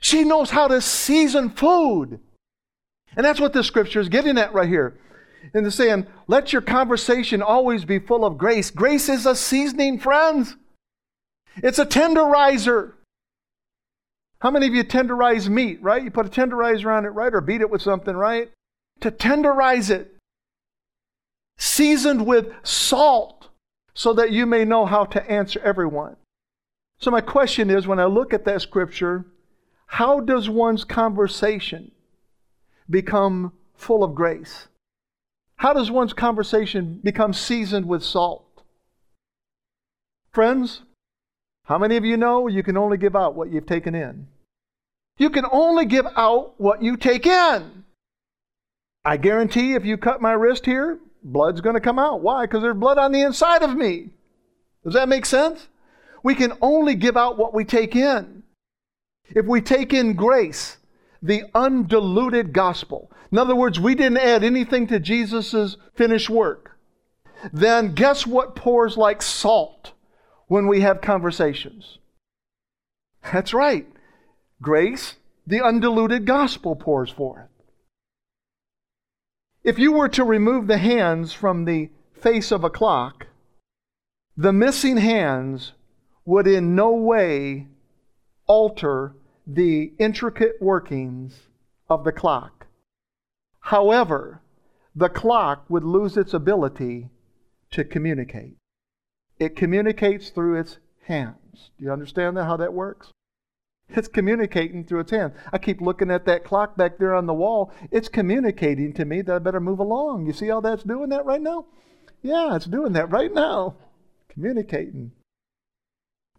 [0.00, 2.18] She knows how to season food.
[3.16, 4.98] And that's what the scripture is getting at right here.
[5.54, 8.70] And they're saying, let your conversation always be full of grace.
[8.70, 10.56] Grace is a seasoning, friends.
[11.56, 12.94] It's a tenderizer.
[14.40, 16.02] How many of you tenderize meat, right?
[16.02, 17.32] You put a tenderizer on it, right?
[17.32, 18.50] Or beat it with something, right?
[19.00, 20.16] To tenderize it
[21.58, 23.48] seasoned with salt,
[23.92, 26.16] so that you may know how to answer everyone.
[26.98, 29.26] So, my question is when I look at that scripture,
[29.86, 31.90] how does one's conversation
[32.88, 34.68] become full of grace?
[35.56, 38.62] How does one's conversation become seasoned with salt?
[40.32, 40.82] Friends,
[41.64, 44.26] how many of you know you can only give out what you've taken in?
[45.18, 47.84] You can only give out what you take in.
[49.04, 52.22] I guarantee if you cut my wrist here, blood's going to come out.
[52.22, 52.44] Why?
[52.44, 54.10] Because there's blood on the inside of me.
[54.84, 55.68] Does that make sense?
[56.22, 58.42] We can only give out what we take in.
[59.28, 60.78] If we take in grace,
[61.22, 66.78] the undiluted gospel, in other words, we didn't add anything to Jesus' finished work,
[67.52, 69.92] then guess what pours like salt
[70.50, 71.98] when we have conversations?
[73.32, 73.86] That's right.
[74.60, 75.14] Grace,
[75.46, 77.46] the undiluted gospel pours forth.
[79.62, 83.28] If you were to remove the hands from the face of a clock,
[84.36, 85.74] the missing hands
[86.24, 87.68] would in no way
[88.48, 89.14] alter
[89.46, 91.42] the intricate workings
[91.88, 92.66] of the clock.
[93.60, 94.42] However,
[94.96, 97.08] the clock would lose its ability
[97.70, 98.56] to communicate.
[99.40, 100.76] It communicates through its
[101.06, 101.70] hands.
[101.78, 103.10] Do you understand that, how that works?
[103.88, 105.32] It's communicating through its hands.
[105.52, 107.72] I keep looking at that clock back there on the wall.
[107.90, 110.26] It's communicating to me that I better move along.
[110.26, 111.64] You see how that's doing that right now?
[112.22, 113.76] Yeah, it's doing that right now.
[114.28, 115.12] Communicating.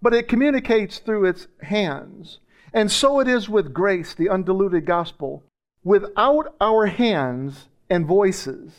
[0.02, 2.40] But it communicates through its hands.
[2.74, 5.44] And so it is with grace, the undiluted gospel.
[5.84, 8.74] Without our hands and voices,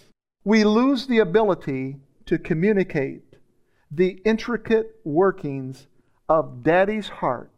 [0.45, 3.23] we lose the ability to communicate
[3.95, 5.87] the intricate workings
[6.29, 7.51] of Daddy's heart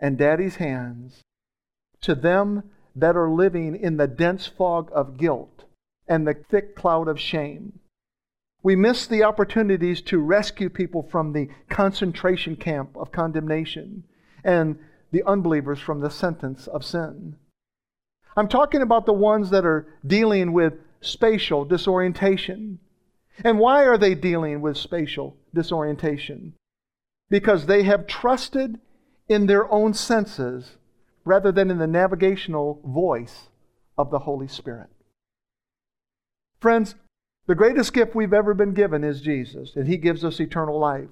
[0.00, 1.22] and Daddy's hands
[2.00, 5.64] to them that are living in the dense fog of guilt
[6.08, 7.78] and the thick cloud of shame.
[8.62, 14.04] We miss the opportunities to rescue people from the concentration camp of condemnation
[14.44, 14.78] and
[15.10, 17.36] the unbelievers from the sentence of sin.
[18.36, 22.78] I'm talking about the ones that are dealing with spatial disorientation.
[23.44, 26.54] And why are they dealing with spatial disorientation?
[27.30, 28.78] Because they have trusted
[29.28, 30.76] in their own senses
[31.24, 33.48] rather than in the navigational voice
[33.96, 34.90] of the Holy Spirit.
[36.60, 36.94] Friends,
[37.46, 41.08] The greatest gift we've ever been given is Jesus, and He gives us eternal life.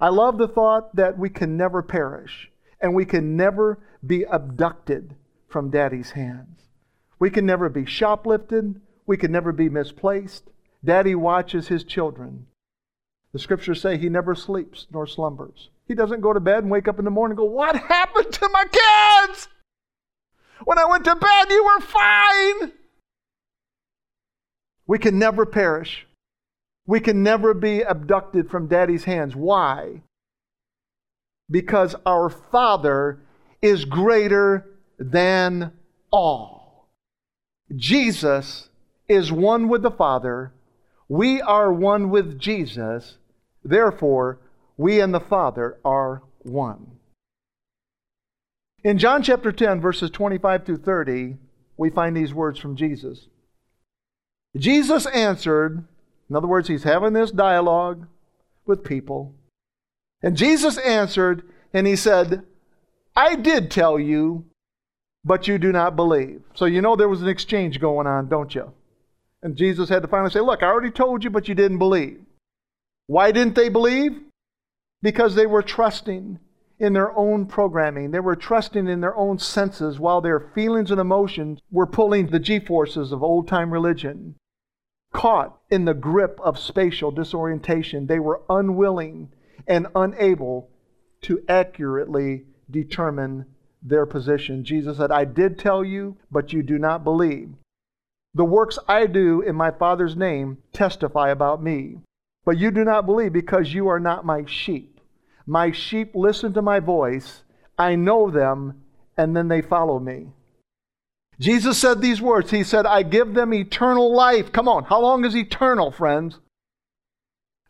[0.00, 2.50] I love the thought that we can never perish
[2.80, 5.14] and we can never be abducted
[5.48, 6.60] from Daddy's hands.
[7.18, 8.80] We can never be shoplifted.
[9.06, 10.50] We can never be misplaced.
[10.84, 12.46] Daddy watches his children.
[13.32, 15.70] The scriptures say he never sleeps nor slumbers.
[15.86, 18.32] He doesn't go to bed and wake up in the morning and go, What happened
[18.32, 19.48] to my kids?
[20.64, 22.72] When I went to bed, you were fine.
[24.86, 26.06] We can never perish.
[26.86, 29.34] We can never be abducted from daddy's hands.
[29.34, 30.02] Why?
[31.50, 33.20] Because our Father
[33.62, 34.66] is greater
[34.98, 35.72] than
[36.10, 36.88] all.
[37.74, 38.68] Jesus
[39.08, 40.52] is one with the Father.
[41.14, 43.18] We are one with Jesus.
[43.62, 44.40] Therefore,
[44.76, 46.90] we and the Father are one.
[48.82, 51.36] In John chapter 10, verses 25 through 30,
[51.76, 53.28] we find these words from Jesus.
[54.56, 55.84] Jesus answered,
[56.28, 58.08] in other words, he's having this dialogue
[58.66, 59.36] with people.
[60.20, 62.42] And Jesus answered, and he said,
[63.14, 64.46] I did tell you,
[65.24, 66.42] but you do not believe.
[66.54, 68.72] So you know there was an exchange going on, don't you?
[69.44, 72.18] And Jesus had to finally say, Look, I already told you, but you didn't believe.
[73.06, 74.18] Why didn't they believe?
[75.02, 76.40] Because they were trusting
[76.78, 78.10] in their own programming.
[78.10, 82.40] They were trusting in their own senses while their feelings and emotions were pulling the
[82.40, 84.36] G forces of old time religion.
[85.12, 89.30] Caught in the grip of spatial disorientation, they were unwilling
[89.66, 90.70] and unable
[91.20, 93.44] to accurately determine
[93.82, 94.64] their position.
[94.64, 97.50] Jesus said, I did tell you, but you do not believe.
[98.34, 101.98] The works I do in my Father's name testify about me,
[102.44, 105.00] but you do not believe because you are not my sheep.
[105.46, 107.42] My sheep listen to my voice,
[107.78, 108.82] I know them,
[109.16, 110.28] and then they follow me.
[111.38, 112.50] Jesus said these words.
[112.50, 114.52] He said, I give them eternal life.
[114.52, 116.38] Come on, how long is eternal, friends?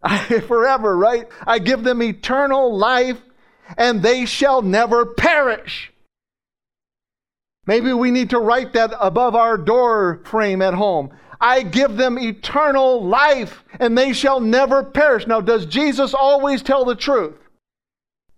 [0.46, 1.26] Forever, right?
[1.46, 3.20] I give them eternal life,
[3.78, 5.93] and they shall never perish.
[7.66, 11.10] Maybe we need to write that above our door frame at home.
[11.40, 15.26] I give them eternal life, and they shall never perish.
[15.26, 17.36] Now, does Jesus always tell the truth?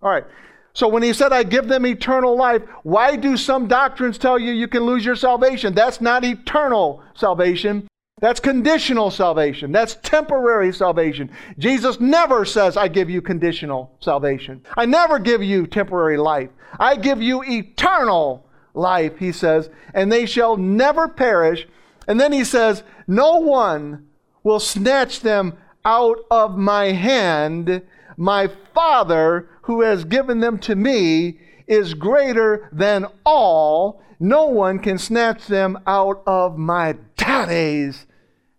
[0.02, 0.24] All right.
[0.72, 4.52] So when he said, I give them eternal life, why do some doctrines tell you
[4.52, 5.74] you can lose your salvation?
[5.74, 7.88] That's not eternal salvation.
[8.20, 9.72] That's conditional salvation.
[9.72, 11.30] That's temporary salvation.
[11.58, 14.62] Jesus never says, I give you conditional salvation.
[14.76, 16.50] I never give you temporary life.
[16.78, 18.46] I give you eternal
[18.76, 21.66] life, he says, and they shall never perish.
[22.06, 24.06] And then he says, No one
[24.42, 27.82] will snatch them out of my hand.
[28.16, 34.02] My Father who has given them to me is greater than all.
[34.20, 38.06] No one can snatch them out of my daddy's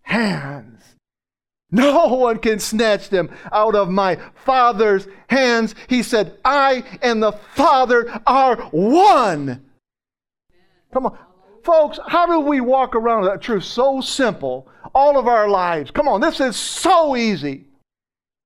[0.01, 0.84] hands.
[1.72, 5.76] No one can snatch them out of my Father's hands.
[5.88, 9.65] He said, I and the Father are one.
[10.97, 11.17] Come on.
[11.63, 15.91] Folks, how do we walk around with that truth so simple all of our lives?
[15.91, 17.65] Come on, this is so easy.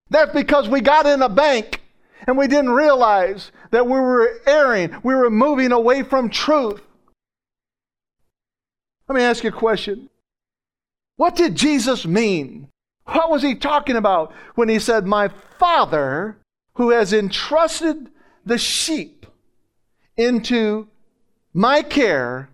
[0.09, 1.79] That's because we got in a bank
[2.27, 4.97] and we didn't realize that we were erring.
[5.01, 6.81] We were moving away from truth.
[9.07, 10.09] Let me ask you a question.
[11.15, 12.67] What did Jesus mean?
[13.05, 16.37] What was he talking about when he said, My Father,
[16.73, 18.09] who has entrusted
[18.45, 19.25] the sheep
[20.17, 20.89] into
[21.53, 22.49] my care,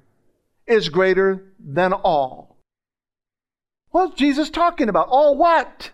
[0.66, 2.58] is greater than all?
[3.92, 5.08] What's Jesus talking about?
[5.10, 5.92] All what?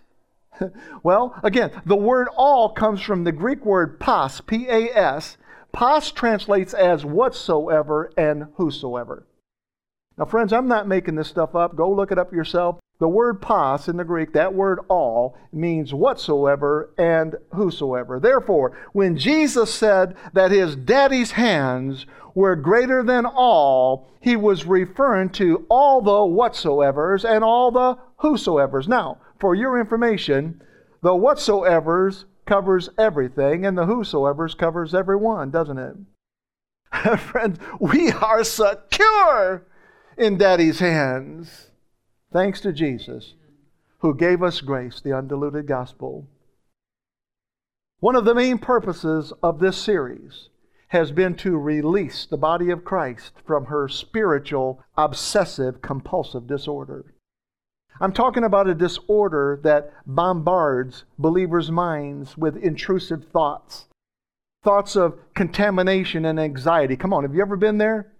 [1.03, 5.37] well, again, the word all comes from the Greek word pas, P A S.
[5.71, 9.25] Pas translates as whatsoever and whosoever.
[10.17, 11.75] Now, friends, I'm not making this stuff up.
[11.75, 12.79] Go look it up yourself.
[13.03, 18.17] The word pas in the Greek, that word all, means whatsoever and whosoever.
[18.17, 25.31] Therefore, when Jesus said that his daddy's hands were greater than all, he was referring
[25.31, 28.87] to all the whatsoevers and all the whosoevers.
[28.87, 30.61] Now, for your information,
[31.01, 35.97] the whatsoevers covers everything, and the whosoevers covers everyone, doesn't it?
[37.19, 39.67] Friends, we are secure
[40.17, 41.71] in Daddy's hands,
[42.33, 43.35] thanks to Jesus,
[43.99, 46.27] who gave us grace, the undiluted gospel.
[47.99, 50.49] One of the main purposes of this series
[50.89, 57.13] has been to release the body of Christ from her spiritual, obsessive, compulsive disorder.
[58.01, 63.85] I'm talking about a disorder that bombards believers' minds with intrusive thoughts.
[64.63, 66.95] Thoughts of contamination and anxiety.
[66.95, 68.11] Come on, have you ever been there?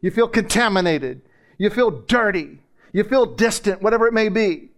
[0.00, 1.22] You feel contaminated.
[1.58, 2.60] You feel dirty.
[2.92, 4.70] You feel distant, whatever it may be.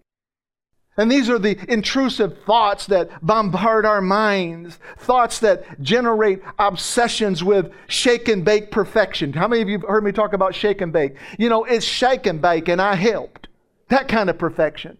[0.98, 7.72] And these are the intrusive thoughts that bombard our minds, thoughts that generate obsessions with
[7.86, 9.32] shake and bake perfection.
[9.32, 11.14] How many of you have heard me talk about shake and bake?
[11.38, 13.46] You know, it's shake and bake and I helped.
[13.90, 14.98] That kind of perfection.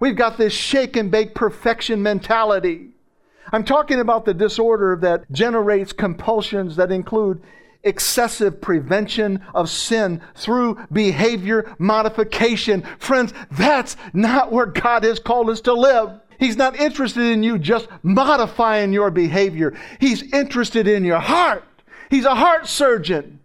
[0.00, 2.90] We've got this shake and bake perfection mentality.
[3.52, 7.42] I'm talking about the disorder that generates compulsions that include
[7.84, 12.82] excessive prevention of sin through behavior modification.
[12.98, 16.20] Friends, that's not where God has called us to live.
[16.38, 19.78] He's not interested in you just modifying your behavior.
[20.00, 21.64] He's interested in your heart.
[22.10, 23.40] He's a heart surgeon.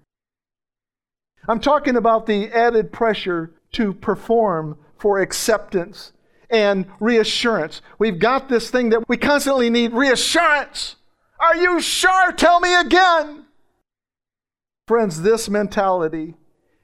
[1.48, 6.12] I'm talking about the added pressure to perform for acceptance
[6.50, 7.82] and reassurance.
[7.98, 10.96] We've got this thing that we constantly need reassurance.
[11.40, 12.32] Are you sure?
[12.34, 13.46] Tell me again.
[14.90, 16.34] Friends, this mentality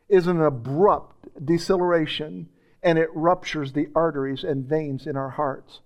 [0.08, 2.50] is an abrupt deceleration
[2.84, 5.80] and it ruptures the arteries and veins in our hearts.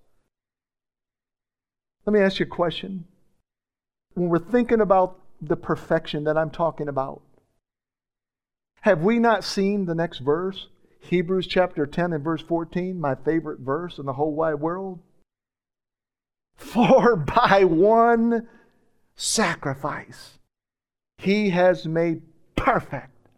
[2.04, 3.06] Let me ask you a question.
[4.12, 7.22] When we're thinking about the perfection that I'm talking about,
[8.82, 10.68] have we not seen the next verse?
[10.98, 15.00] Hebrews chapter 10 and verse 14, my favorite verse in the whole wide world.
[16.54, 18.46] For by one
[19.16, 20.36] sacrifice
[21.20, 22.22] he has made
[22.56, 23.28] perfect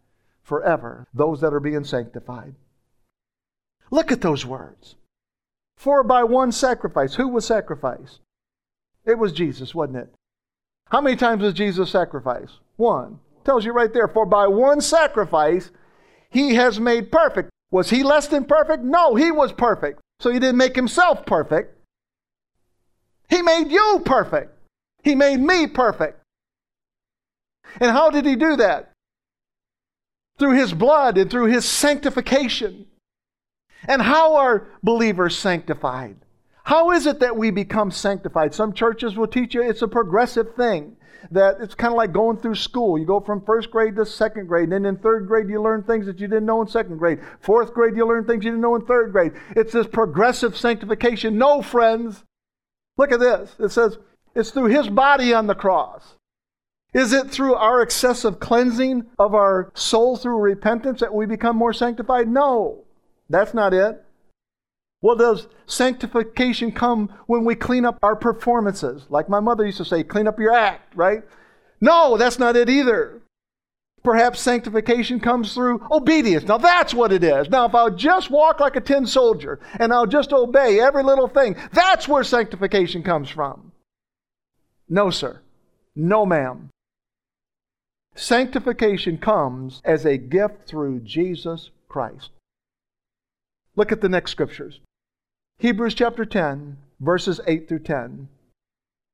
[0.42, 2.54] forever those that are being sanctified.
[3.90, 4.96] Look at those words.
[5.76, 8.20] For by one sacrifice, who was sacrificed?
[9.04, 10.14] It was Jesus, wasn't it?
[10.90, 12.58] How many times was Jesus sacrificed?
[12.76, 13.18] One.
[13.44, 14.08] Tells you right there.
[14.08, 15.70] For by one sacrifice,
[16.30, 17.50] he has made perfect.
[17.70, 18.84] Was he less than perfect?
[18.84, 20.00] No, he was perfect.
[20.20, 21.76] So he didn't make himself perfect.
[23.28, 24.52] He made you perfect.
[25.02, 26.21] He made me perfect.
[27.80, 28.92] And how did he do that?
[30.38, 32.86] Through his blood and through his sanctification.
[33.86, 36.16] And how are believers sanctified?
[36.64, 38.54] How is it that we become sanctified?
[38.54, 40.96] Some churches will teach you it's a progressive thing.
[41.30, 42.98] That it's kind of like going through school.
[42.98, 45.84] You go from first grade to second grade, and then in third grade you learn
[45.84, 47.20] things that you didn't know in second grade.
[47.40, 49.32] Fourth grade you learn things you didn't know in third grade.
[49.54, 51.38] It's this progressive sanctification.
[51.38, 52.24] No, friends.
[52.98, 53.54] Look at this.
[53.60, 53.98] It says
[54.34, 56.16] it's through his body on the cross.
[56.92, 61.72] Is it through our excessive cleansing of our soul through repentance that we become more
[61.72, 62.28] sanctified?
[62.28, 62.84] No,
[63.30, 64.04] that's not it.
[65.00, 69.06] Well, does sanctification come when we clean up our performances?
[69.08, 71.22] Like my mother used to say, clean up your act, right?
[71.80, 73.20] No, that's not it either.
[74.04, 76.44] Perhaps sanctification comes through obedience.
[76.44, 77.48] Now that's what it is.
[77.48, 81.28] Now, if I'll just walk like a tin soldier and I'll just obey every little
[81.28, 83.72] thing, that's where sanctification comes from.
[84.88, 85.40] No, sir.
[85.94, 86.70] No, ma'am.
[88.14, 92.30] Sanctification comes as a gift through Jesus Christ.
[93.74, 94.80] Look at the next scriptures
[95.58, 98.28] Hebrews chapter 10, verses 8 through 10.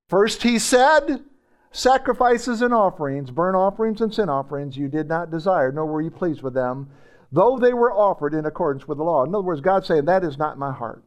[0.09, 1.23] First, he said,
[1.71, 6.11] Sacrifices and offerings, burnt offerings and sin offerings, you did not desire, nor were you
[6.11, 6.89] pleased with them,
[7.31, 9.23] though they were offered in accordance with the law.
[9.25, 11.05] In other words, God saying, That is not my heart.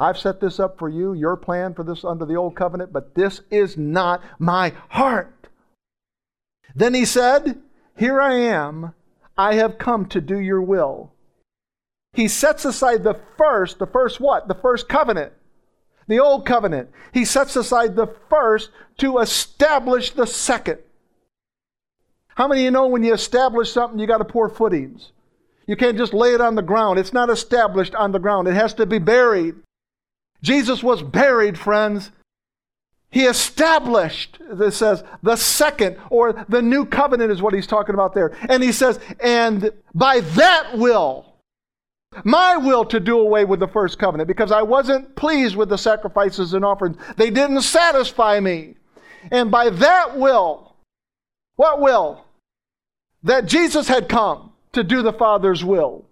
[0.00, 3.14] I've set this up for you, your plan for this under the old covenant, but
[3.14, 5.37] this is not my heart.
[6.74, 7.60] Then he said,
[7.96, 8.94] Here I am.
[9.36, 11.12] I have come to do your will.
[12.12, 14.48] He sets aside the first, the first what?
[14.48, 15.32] The first covenant.
[16.08, 16.90] The old covenant.
[17.12, 20.78] He sets aside the first to establish the second.
[22.34, 25.12] How many of you know when you establish something, you got to pour footings?
[25.66, 26.98] You can't just lay it on the ground.
[26.98, 29.54] It's not established on the ground, it has to be buried.
[30.42, 32.10] Jesus was buried, friends.
[33.10, 38.14] He established, this says, the second or the new covenant is what he's talking about
[38.14, 38.36] there.
[38.48, 41.24] And he says, and by that will,
[42.24, 45.78] my will to do away with the first covenant because I wasn't pleased with the
[45.78, 46.96] sacrifices and offerings.
[47.16, 48.74] They didn't satisfy me.
[49.30, 50.74] And by that will,
[51.56, 52.24] what will?
[53.22, 56.04] That Jesus had come to do the Father's will.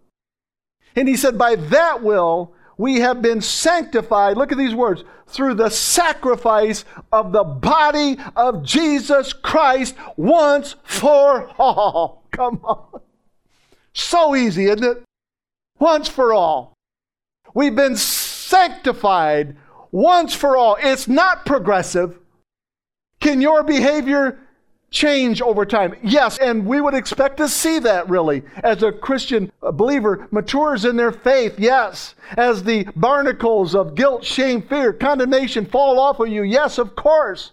[0.95, 5.55] And he said, by that will, we have been sanctified, look at these words, through
[5.55, 12.25] the sacrifice of the body of Jesus Christ once for all.
[12.31, 13.01] Come on.
[13.93, 15.03] So easy, isn't it?
[15.79, 16.75] Once for all.
[17.55, 19.57] We've been sanctified
[19.91, 20.77] once for all.
[20.79, 22.19] It's not progressive.
[23.21, 24.39] Can your behavior
[24.91, 25.95] change over time.
[26.03, 30.97] Yes, and we would expect to see that really as a Christian believer matures in
[30.97, 31.59] their faith.
[31.59, 36.43] Yes, as the barnacles of guilt, shame, fear, condemnation fall off of you.
[36.45, 37.53] Yes, of course.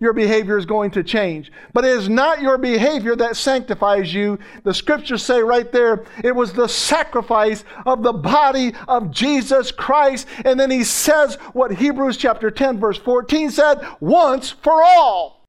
[0.00, 1.52] your behavior is going to change.
[1.72, 4.38] But it is not your behavior that sanctifies you.
[4.64, 10.26] The scriptures say right there, it was the sacrifice of the body of Jesus Christ.
[10.44, 15.39] And then he says what Hebrews chapter 10, verse 14 said once for all.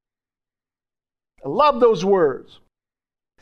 [1.44, 2.60] I love those words.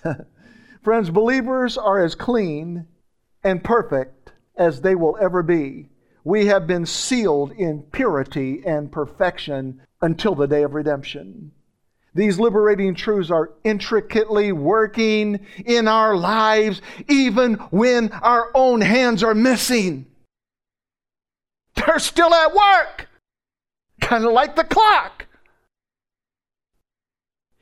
[0.83, 2.87] Friends, believers are as clean
[3.43, 5.89] and perfect as they will ever be.
[6.23, 11.51] We have been sealed in purity and perfection until the day of redemption.
[12.15, 19.35] These liberating truths are intricately working in our lives, even when our own hands are
[19.35, 20.07] missing.
[21.75, 23.07] They're still at work,
[24.01, 25.18] kind of like the clock.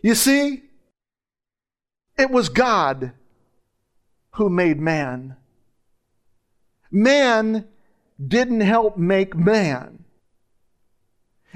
[0.08, 0.64] You see,
[2.18, 3.12] it was God
[4.36, 5.36] who made man.
[6.90, 7.68] Man
[8.26, 10.06] didn't help make man.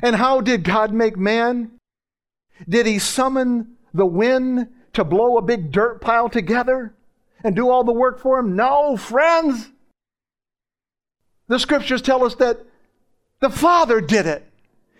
[0.03, 1.79] And how did God make man?
[2.67, 6.93] Did he summon the wind to blow a big dirt pile together
[7.45, 8.57] and do all the work for him?
[8.57, 9.69] No, friends.
[11.47, 12.59] The scriptures tell us that
[13.39, 14.45] the Father did it.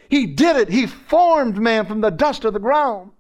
[0.07, 0.69] He did it.
[0.69, 3.11] He formed man from the dust of the ground.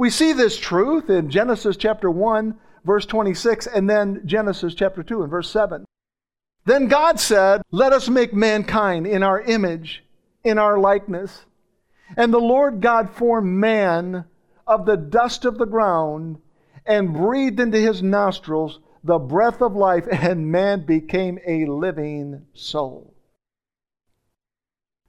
[0.00, 5.20] We see this truth in Genesis chapter 1, verse 26, and then Genesis chapter 2
[5.20, 5.84] and verse 7.
[6.64, 10.02] Then God said, Let us make mankind in our image
[10.42, 11.44] in our likeness.
[12.16, 14.24] And the Lord God formed man
[14.66, 16.38] of the dust of the ground
[16.86, 23.12] and breathed into his nostrils the breath of life, and man became a living soul.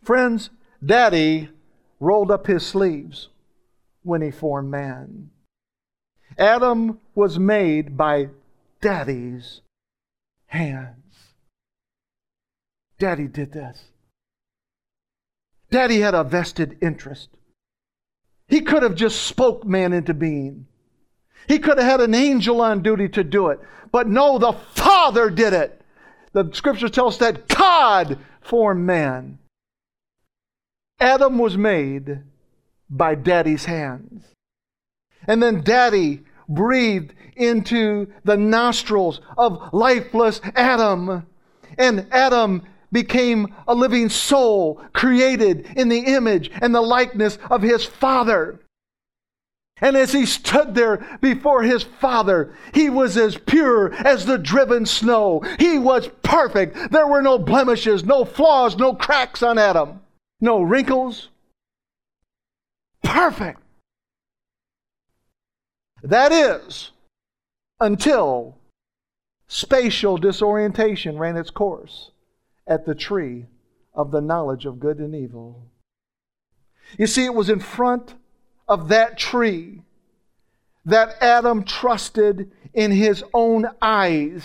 [0.03, 0.49] Friends,
[0.85, 1.47] Daddy
[2.01, 3.29] rolled up his sleeves
[4.03, 5.29] when he formed man.
[6.37, 8.29] Adam was made by
[8.81, 9.61] Daddy's
[10.47, 10.95] hands.
[12.99, 13.83] Daddy did this.
[15.69, 17.29] Daddy had a vested interest.
[18.47, 20.67] He could have just spoke man into being.
[21.47, 23.59] He could have had an angel on duty to do it.
[23.91, 25.81] But no, the Father did it.
[26.33, 29.39] The scriptures tell us that God formed man.
[30.99, 32.21] Adam was made
[32.91, 34.25] by daddy's hands.
[35.25, 41.25] And then daddy breathed into the nostrils of lifeless Adam.
[41.77, 47.85] And Adam became a living soul created in the image and the likeness of his
[47.85, 48.59] Father.
[49.83, 54.85] And as he stood there before his Father, he was as pure as the driven
[54.85, 55.41] snow.
[55.57, 56.91] He was perfect.
[56.91, 60.01] There were no blemishes, no flaws, no cracks on Adam,
[60.39, 61.29] no wrinkles.
[63.03, 63.61] Perfect.
[66.03, 66.91] That is,
[67.79, 68.57] until
[69.47, 72.11] spatial disorientation ran its course
[72.65, 73.45] at the tree
[73.93, 75.67] of the knowledge of good and evil.
[76.97, 78.15] You see, it was in front
[78.67, 79.81] of that tree
[80.85, 84.43] that Adam trusted in his own eyes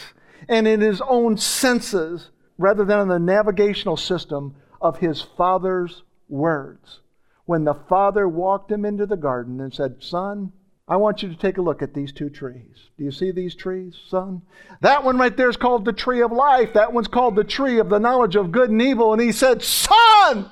[0.49, 7.01] and in his own senses rather than in the navigational system of his father's words.
[7.47, 10.53] When the father walked him into the garden and said, Son,
[10.89, 12.91] I want you to take a look at these two trees.
[12.97, 14.43] Do you see these trees, son?
[14.83, 16.75] That one right there is called the tree of life.
[16.75, 19.13] That one's called the tree of the knowledge of good and evil.
[19.13, 20.51] And he said, Son,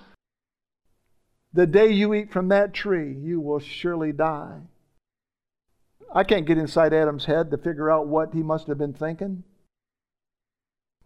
[1.53, 4.59] the day you eat from that tree, you will surely die.
[6.13, 9.45] I can't get inside Adam's head to figure out what he must have been thinking.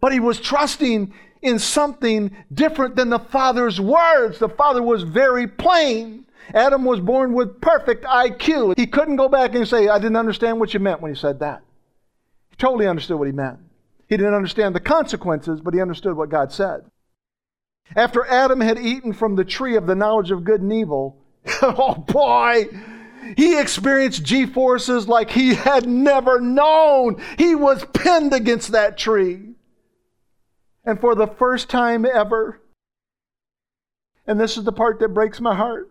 [0.01, 4.39] But he was trusting in something different than the Father's words.
[4.39, 6.25] The Father was very plain.
[6.55, 8.77] Adam was born with perfect IQ.
[8.77, 11.41] He couldn't go back and say, I didn't understand what you meant when you said
[11.41, 11.63] that.
[12.51, 13.59] He totally understood what he meant.
[14.09, 16.85] He didn't understand the consequences, but he understood what God said.
[17.95, 21.19] After Adam had eaten from the tree of the knowledge of good and evil,
[21.63, 22.69] oh boy,
[23.37, 27.23] he experienced G forces like he had never known.
[27.37, 29.55] He was pinned against that tree.
[30.89, 32.63] And for the first time ever,
[34.27, 35.91] and this is the part that breaks my heart,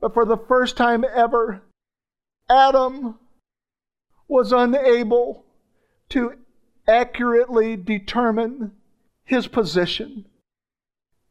[0.00, 1.62] but for the first time ever,
[2.50, 3.14] Adam
[4.26, 5.44] was unable
[6.08, 6.32] to
[6.88, 8.72] accurately determine
[9.24, 10.24] his position.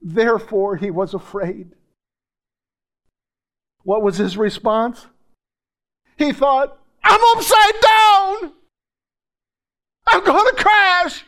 [0.02, 1.72] Therefore, he was afraid.
[3.84, 5.08] What was his response?
[6.16, 8.54] He thought, I'm upside down.
[10.08, 11.26] I'm going to crash.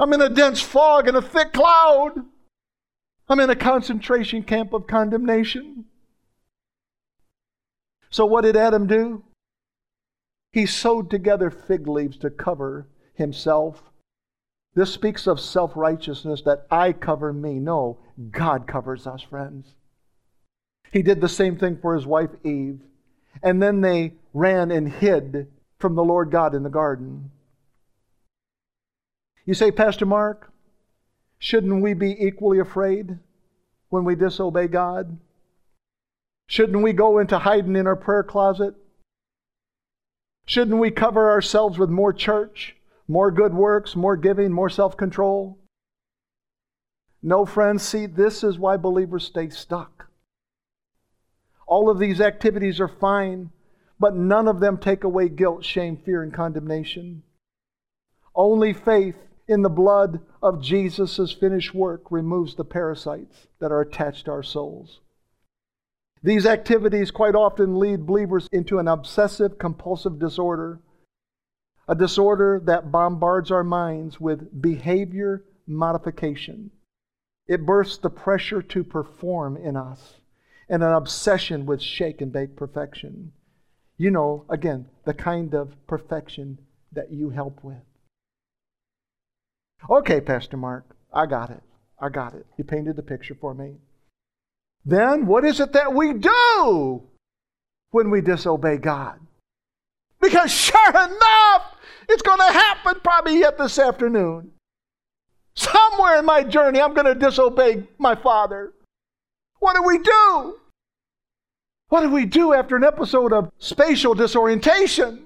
[0.00, 2.12] I'm in a dense fog and a thick cloud.
[3.28, 5.84] I'm in a concentration camp of condemnation.
[8.08, 9.22] So, what did Adam do?
[10.52, 13.82] He sewed together fig leaves to cover himself.
[14.74, 17.58] This speaks of self righteousness that I cover me.
[17.58, 17.98] No,
[18.30, 19.74] God covers us, friends.
[20.90, 22.80] He did the same thing for his wife Eve.
[23.42, 25.48] And then they ran and hid
[25.78, 27.30] from the Lord God in the garden.
[29.50, 30.52] You say, Pastor Mark,
[31.40, 33.18] shouldn't we be equally afraid
[33.88, 35.18] when we disobey God?
[36.46, 38.76] Shouldn't we go into hiding in our prayer closet?
[40.46, 42.76] Shouldn't we cover ourselves with more church,
[43.08, 45.58] more good works, more giving, more self control?
[47.20, 50.06] No, friends, see, this is why believers stay stuck.
[51.66, 53.50] All of these activities are fine,
[53.98, 57.24] but none of them take away guilt, shame, fear, and condemnation.
[58.32, 59.16] Only faith
[59.50, 64.44] in the blood of Jesus' finished work removes the parasites that are attached to our
[64.44, 65.00] souls.
[66.22, 70.78] These activities quite often lead believers into an obsessive compulsive disorder,
[71.88, 76.70] a disorder that bombards our minds with behavior modification.
[77.48, 80.20] It bursts the pressure to perform in us
[80.68, 83.32] and an obsession with shake and bake perfection.
[83.96, 86.60] You know, again, the kind of perfection
[86.92, 87.82] that you help with.
[89.88, 91.62] Okay, Pastor Mark, I got it.
[92.00, 92.46] I got it.
[92.56, 93.76] You painted the picture for me.
[94.84, 97.02] Then, what is it that we do
[97.90, 99.20] when we disobey God?
[100.20, 101.74] Because sure enough,
[102.08, 104.52] it's going to happen probably yet this afternoon.
[105.54, 108.72] Somewhere in my journey, I'm going to disobey my Father.
[109.58, 110.58] What do we do?
[111.88, 115.24] What do we do after an episode of spatial disorientation?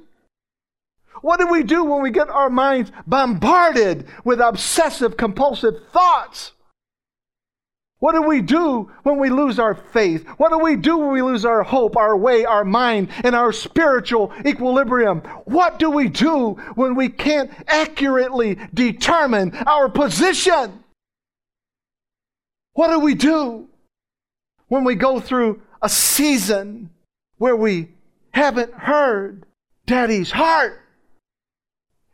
[1.25, 6.53] What do we do when we get our minds bombarded with obsessive compulsive thoughts?
[7.99, 10.27] What do we do when we lose our faith?
[10.37, 13.53] What do we do when we lose our hope, our way, our mind, and our
[13.55, 15.21] spiritual equilibrium?
[15.47, 20.85] What do we do when we can't accurately determine our position?
[22.75, 23.71] What do we do
[24.69, 26.91] when we go through a season
[27.39, 27.93] where we
[28.33, 29.47] haven't heard
[29.87, 30.83] Daddy's heart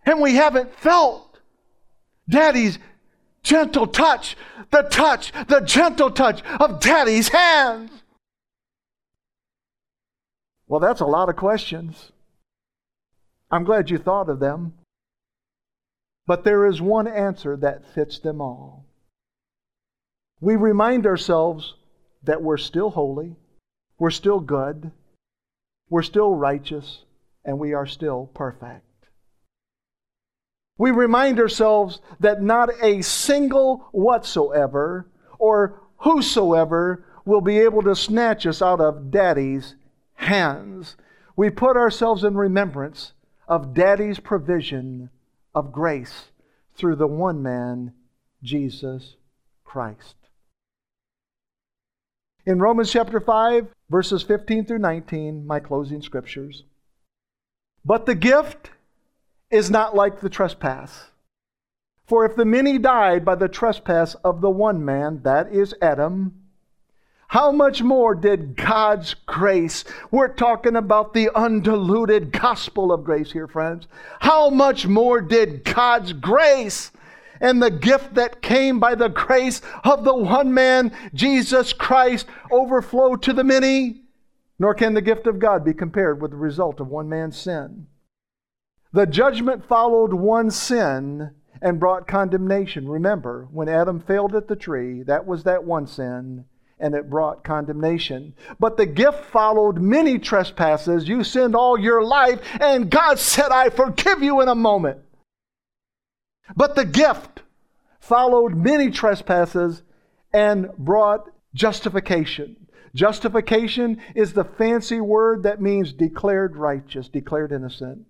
[0.05, 1.39] and we haven't felt
[2.29, 2.79] Daddy's
[3.43, 4.37] gentle touch,
[4.71, 7.91] the touch, the gentle touch of Daddy's hands?
[10.69, 12.13] Well, that's a lot of questions.
[13.51, 14.75] I'm glad you thought of them.
[16.27, 18.87] But there is one answer that fits them all.
[20.41, 21.75] We remind ourselves
[22.23, 23.35] that we're still holy,
[23.99, 24.93] we're still good,
[25.89, 27.05] we're still righteous,
[27.45, 28.85] and we are still perfect.
[30.81, 38.47] We remind ourselves that not a single whatsoever or whosoever will be able to snatch
[38.47, 39.75] us out of Daddy's
[40.15, 40.97] hands.
[41.37, 43.13] We put ourselves in remembrance
[43.47, 45.11] of Daddy's provision
[45.55, 46.31] of grace
[46.75, 47.93] through the one man,
[48.43, 49.17] Jesus
[49.65, 50.17] Christ.
[52.47, 56.65] In Romans chapter 5, verses 15 through 19, my closing scriptures.
[57.85, 58.71] But the gift
[59.51, 61.11] is not like the trespass.
[62.07, 66.35] For if the many died by the trespass of the one man, that is Adam,
[67.29, 73.47] how much more did God's grace, we're talking about the undiluted gospel of grace here,
[73.47, 73.87] friends.
[74.19, 76.91] How much more did God's grace
[77.41, 83.15] and the gift that came by the grace of the one man, Jesus Christ, overflow
[83.15, 84.03] to the many?
[84.59, 87.87] Nor can the gift of God be compared with the result of one man's sin.
[88.93, 91.31] The judgment followed one sin
[91.63, 92.89] and brought condemnation.
[92.89, 96.45] Remember, when Adam failed at the tree, that was that one sin,
[96.79, 98.35] and it brought condemnation.
[98.59, 101.07] But the gift followed many trespasses.
[101.07, 105.01] You sinned all your life, and God said, I forgive you in a moment.
[106.57, 107.43] But the gift
[108.01, 109.83] followed many trespasses
[110.33, 112.57] and brought justification.
[112.95, 118.07] Justification is the fancy word that means declared righteous, declared innocent.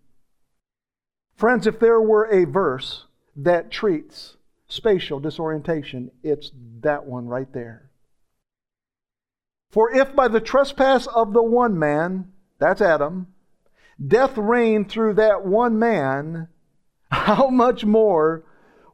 [1.40, 4.36] Friends, if there were a verse that treats
[4.68, 6.50] spatial disorientation, it's
[6.82, 7.88] that one right there.
[9.70, 13.28] For if by the trespass of the one man, that's Adam,
[14.06, 16.48] death reigned through that one man,
[17.10, 18.44] how much more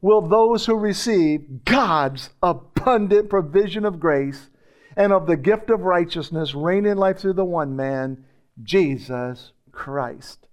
[0.01, 4.51] will those who receive God's abundant provision of grace
[4.97, 8.25] and of the gift of righteousness reign in life through the one man,
[8.63, 10.46] Jesus Christ?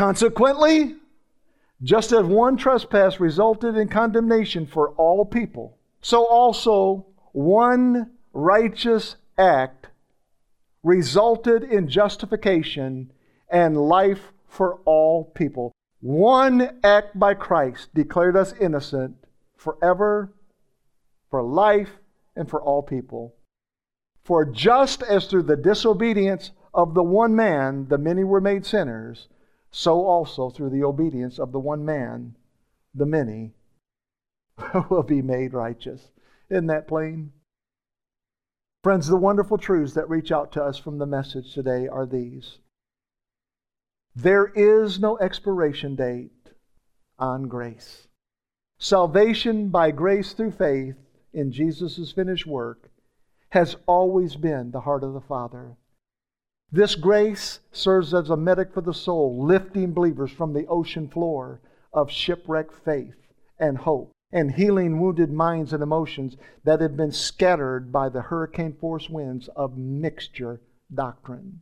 [0.00, 0.94] Consequently,
[1.82, 9.88] just as one trespass resulted in condemnation for all people, so also one righteous act
[10.82, 13.12] resulted in justification
[13.50, 15.70] and life for all people.
[16.00, 19.16] One act by Christ declared us innocent
[19.58, 20.32] forever,
[21.30, 21.90] for life,
[22.34, 23.34] and for all people.
[24.24, 29.28] For just as through the disobedience of the one man the many were made sinners,
[29.70, 32.36] so also through the obedience of the one man
[32.94, 33.52] the many
[34.90, 36.10] will be made righteous.
[36.48, 37.32] Isn't that plain?
[38.82, 42.58] Friends, the wonderful truths that reach out to us from the message today are these
[44.16, 46.50] there is no expiration date
[47.18, 48.08] on grace.
[48.78, 50.96] Salvation by grace through faith
[51.32, 52.90] in Jesus' finished work
[53.50, 55.76] has always been the heart of the Father.
[56.72, 61.60] This grace serves as a medic for the soul, lifting believers from the ocean floor
[61.92, 63.16] of shipwrecked faith
[63.58, 68.72] and hope, and healing wounded minds and emotions that have been scattered by the hurricane
[68.72, 70.60] force winds of mixture
[70.94, 71.60] doctrine.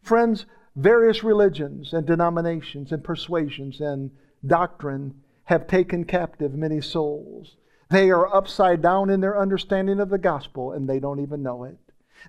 [0.00, 0.46] Friends,
[0.76, 4.12] various religions and denominations and persuasions and
[4.46, 7.56] doctrine have taken captive many souls.
[7.90, 11.64] They are upside down in their understanding of the gospel and they don't even know
[11.64, 11.78] it.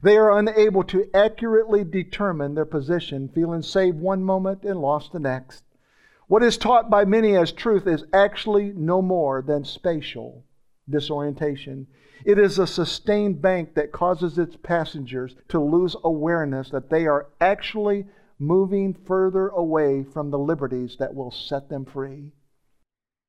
[0.01, 5.19] They are unable to accurately determine their position, feeling saved one moment and lost the
[5.19, 5.63] next.
[6.27, 10.43] What is taught by many as truth is actually no more than spatial
[10.89, 11.87] disorientation.
[12.25, 17.27] It is a sustained bank that causes its passengers to lose awareness that they are
[17.39, 18.07] actually
[18.39, 22.31] moving further away from the liberties that will set them free.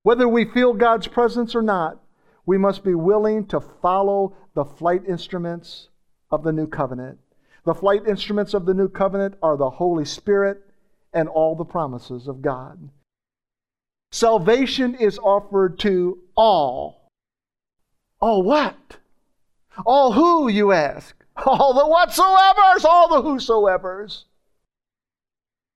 [0.03, 2.03] Whether we feel God's presence or not,
[2.45, 5.89] we must be willing to follow the flight instruments
[6.31, 7.19] of the new covenant.
[7.65, 10.63] The flight instruments of the new covenant are the Holy Spirit
[11.13, 12.91] and all the promises of God.
[14.13, 17.11] Salvation is offered to all.
[18.21, 18.99] All what?
[19.85, 21.15] All who, you ask?
[21.45, 24.25] All the whatsoevers, all the whosoevers.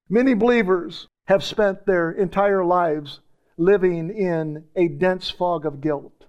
[0.08, 3.20] Many believers have spent their entire lives
[3.58, 6.24] living in a dense fog of guilt.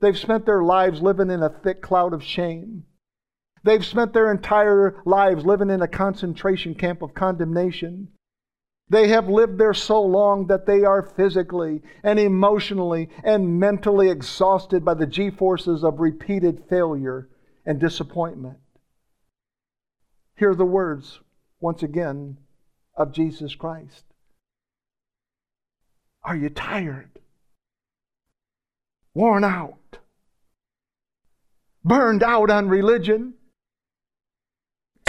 [0.00, 2.86] They've spent their lives living in a thick cloud of shame.
[3.66, 8.06] They've spent their entire lives living in a concentration camp of condemnation.
[8.88, 14.84] They have lived there so long that they are physically and emotionally and mentally exhausted
[14.84, 17.28] by the G forces of repeated failure
[17.66, 18.58] and disappointment.
[20.36, 21.18] Hear the words,
[21.58, 22.36] once again,
[22.94, 24.04] of Jesus Christ.
[26.22, 27.18] Are you tired?
[29.12, 29.98] Worn out?
[31.84, 33.34] Burned out on religion?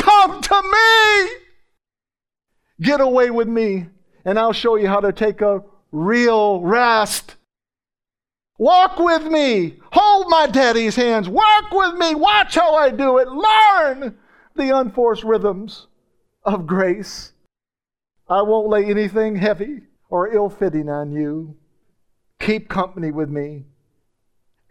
[0.08, 1.30] Come to me.
[2.80, 3.88] Get away with me,
[4.24, 7.36] and I'll show you how to take a real rest.
[8.58, 9.80] Walk with me.
[9.91, 11.28] Hold my daddy's hands.
[11.28, 12.16] Work with me.
[12.16, 13.28] Watch how I do it.
[13.28, 14.18] Learn
[14.55, 15.88] the unforced rhythms
[16.43, 17.34] of grace.
[18.30, 21.58] I won't lay anything heavy or ill fitting on you.
[22.39, 23.66] Keep company with me,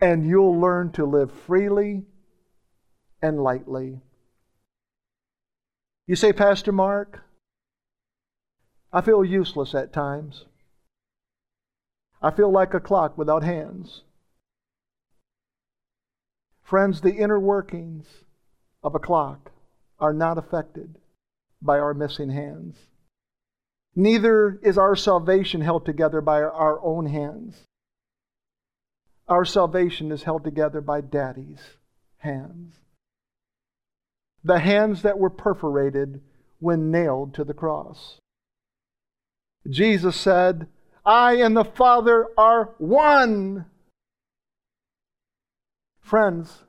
[0.01, 2.07] and you'll learn to live freely
[3.21, 4.01] and lightly.
[6.07, 7.25] You say, Pastor Mark,
[8.93, 10.45] I feel useless at times.
[12.23, 14.03] I feel like a clock without hands.
[16.63, 18.07] Friends, the inner workings
[18.85, 19.51] of a clock
[19.99, 20.99] are not affected
[21.61, 22.77] by our missing hands.
[23.97, 27.65] Neither is our salvation held together by our own hands.
[29.27, 31.63] Our salvation is held together by Daddy's
[32.19, 32.75] hands
[34.47, 36.21] the hands that were perforated
[36.61, 38.21] when nailed to the cross.
[39.69, 40.69] Jesus said,
[41.05, 43.67] I and the Father are one.
[46.01, 46.63] Friends,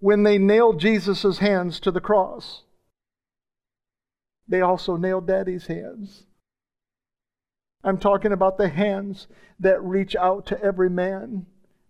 [0.00, 2.62] when they nailed Jesus' hands to the cross,
[4.48, 6.24] they also nailed Daddy's hands.
[7.84, 9.28] I'm talking about the hands
[9.60, 11.46] that reach out to every man,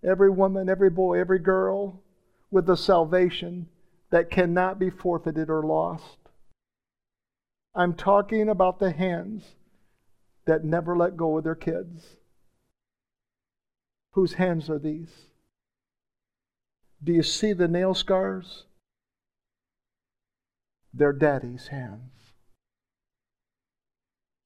[0.07, 2.03] every woman, every boy, every girl
[2.51, 3.69] with the salvation
[4.11, 6.19] that cannot be forfeited or lost.
[7.75, 9.45] I'm talking about the hands
[10.45, 12.17] that never let go of their kids.
[14.13, 15.11] Whose hands are these?
[17.03, 18.65] Do you see the nail scars?
[20.93, 22.13] They're daddy's hands.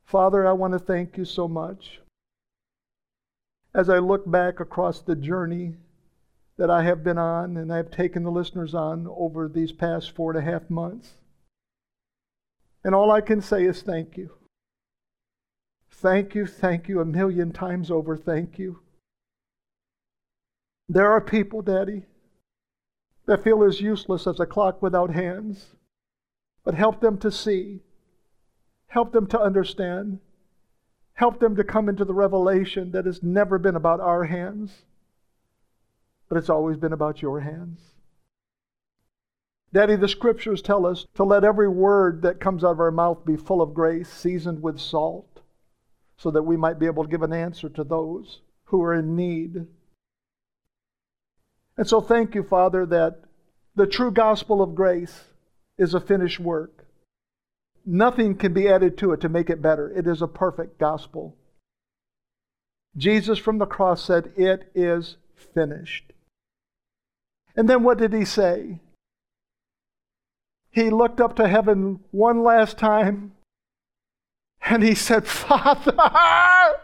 [0.05, 2.01] Father, I want to thank you so much.
[3.75, 5.75] As I look back across the journey
[6.59, 10.33] that I have been on and I've taken the listeners on over these past four
[10.33, 11.13] and a half months.
[12.85, 14.33] And all I can say is thank you.
[15.91, 18.81] Thank you, thank you, a million times over, thank you.
[20.89, 22.03] There are people, Daddy,
[23.27, 25.67] that feel as useless as a clock without hands.
[26.65, 27.81] But help them to see,
[28.89, 30.19] help them to understand,
[31.15, 34.83] help them to come into the revelation that has never been about our hands
[36.29, 37.81] but it's always been about your hands.
[39.73, 43.25] Daddy, the scriptures tell us to let every word that comes out of our mouth
[43.25, 45.41] be full of grace, seasoned with salt,
[46.17, 49.15] so that we might be able to give an answer to those who are in
[49.15, 49.67] need.
[51.77, 53.21] And so thank you, Father, that
[53.75, 55.25] the true gospel of grace
[55.77, 56.87] is a finished work.
[57.87, 59.91] Nothing can be added to it to make it better.
[59.91, 61.37] It is a perfect gospel.
[62.97, 66.13] Jesus from the cross said, It is finished.
[67.59, 68.79] And then what did he say?
[70.71, 73.33] He looked up to heaven one last time
[74.63, 75.93] and he said, Father,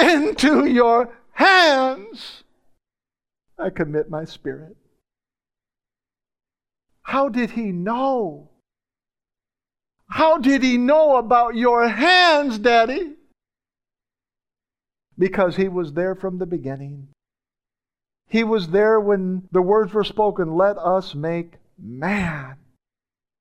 [0.00, 2.44] into your hands
[3.58, 4.76] I commit my spirit.
[7.02, 8.50] How did he know?
[10.08, 13.14] How did he know about your hands, Daddy?
[15.18, 17.08] Because he was there from the beginning.
[18.28, 22.56] He was there when the words were spoken, let us make man.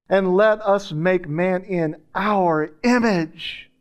[0.08, 3.72] And let us make man in our image.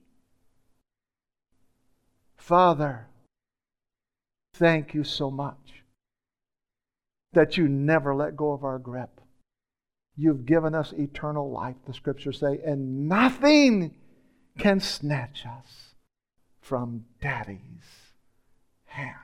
[2.36, 3.08] Father,
[4.54, 5.82] thank you so much
[7.32, 9.20] that you never let go of our grip.
[10.16, 13.94] You've given us eternal life, the scriptures say, and nothing
[14.58, 15.94] can snatch us
[16.60, 17.58] from Daddy's
[18.86, 19.23] hands.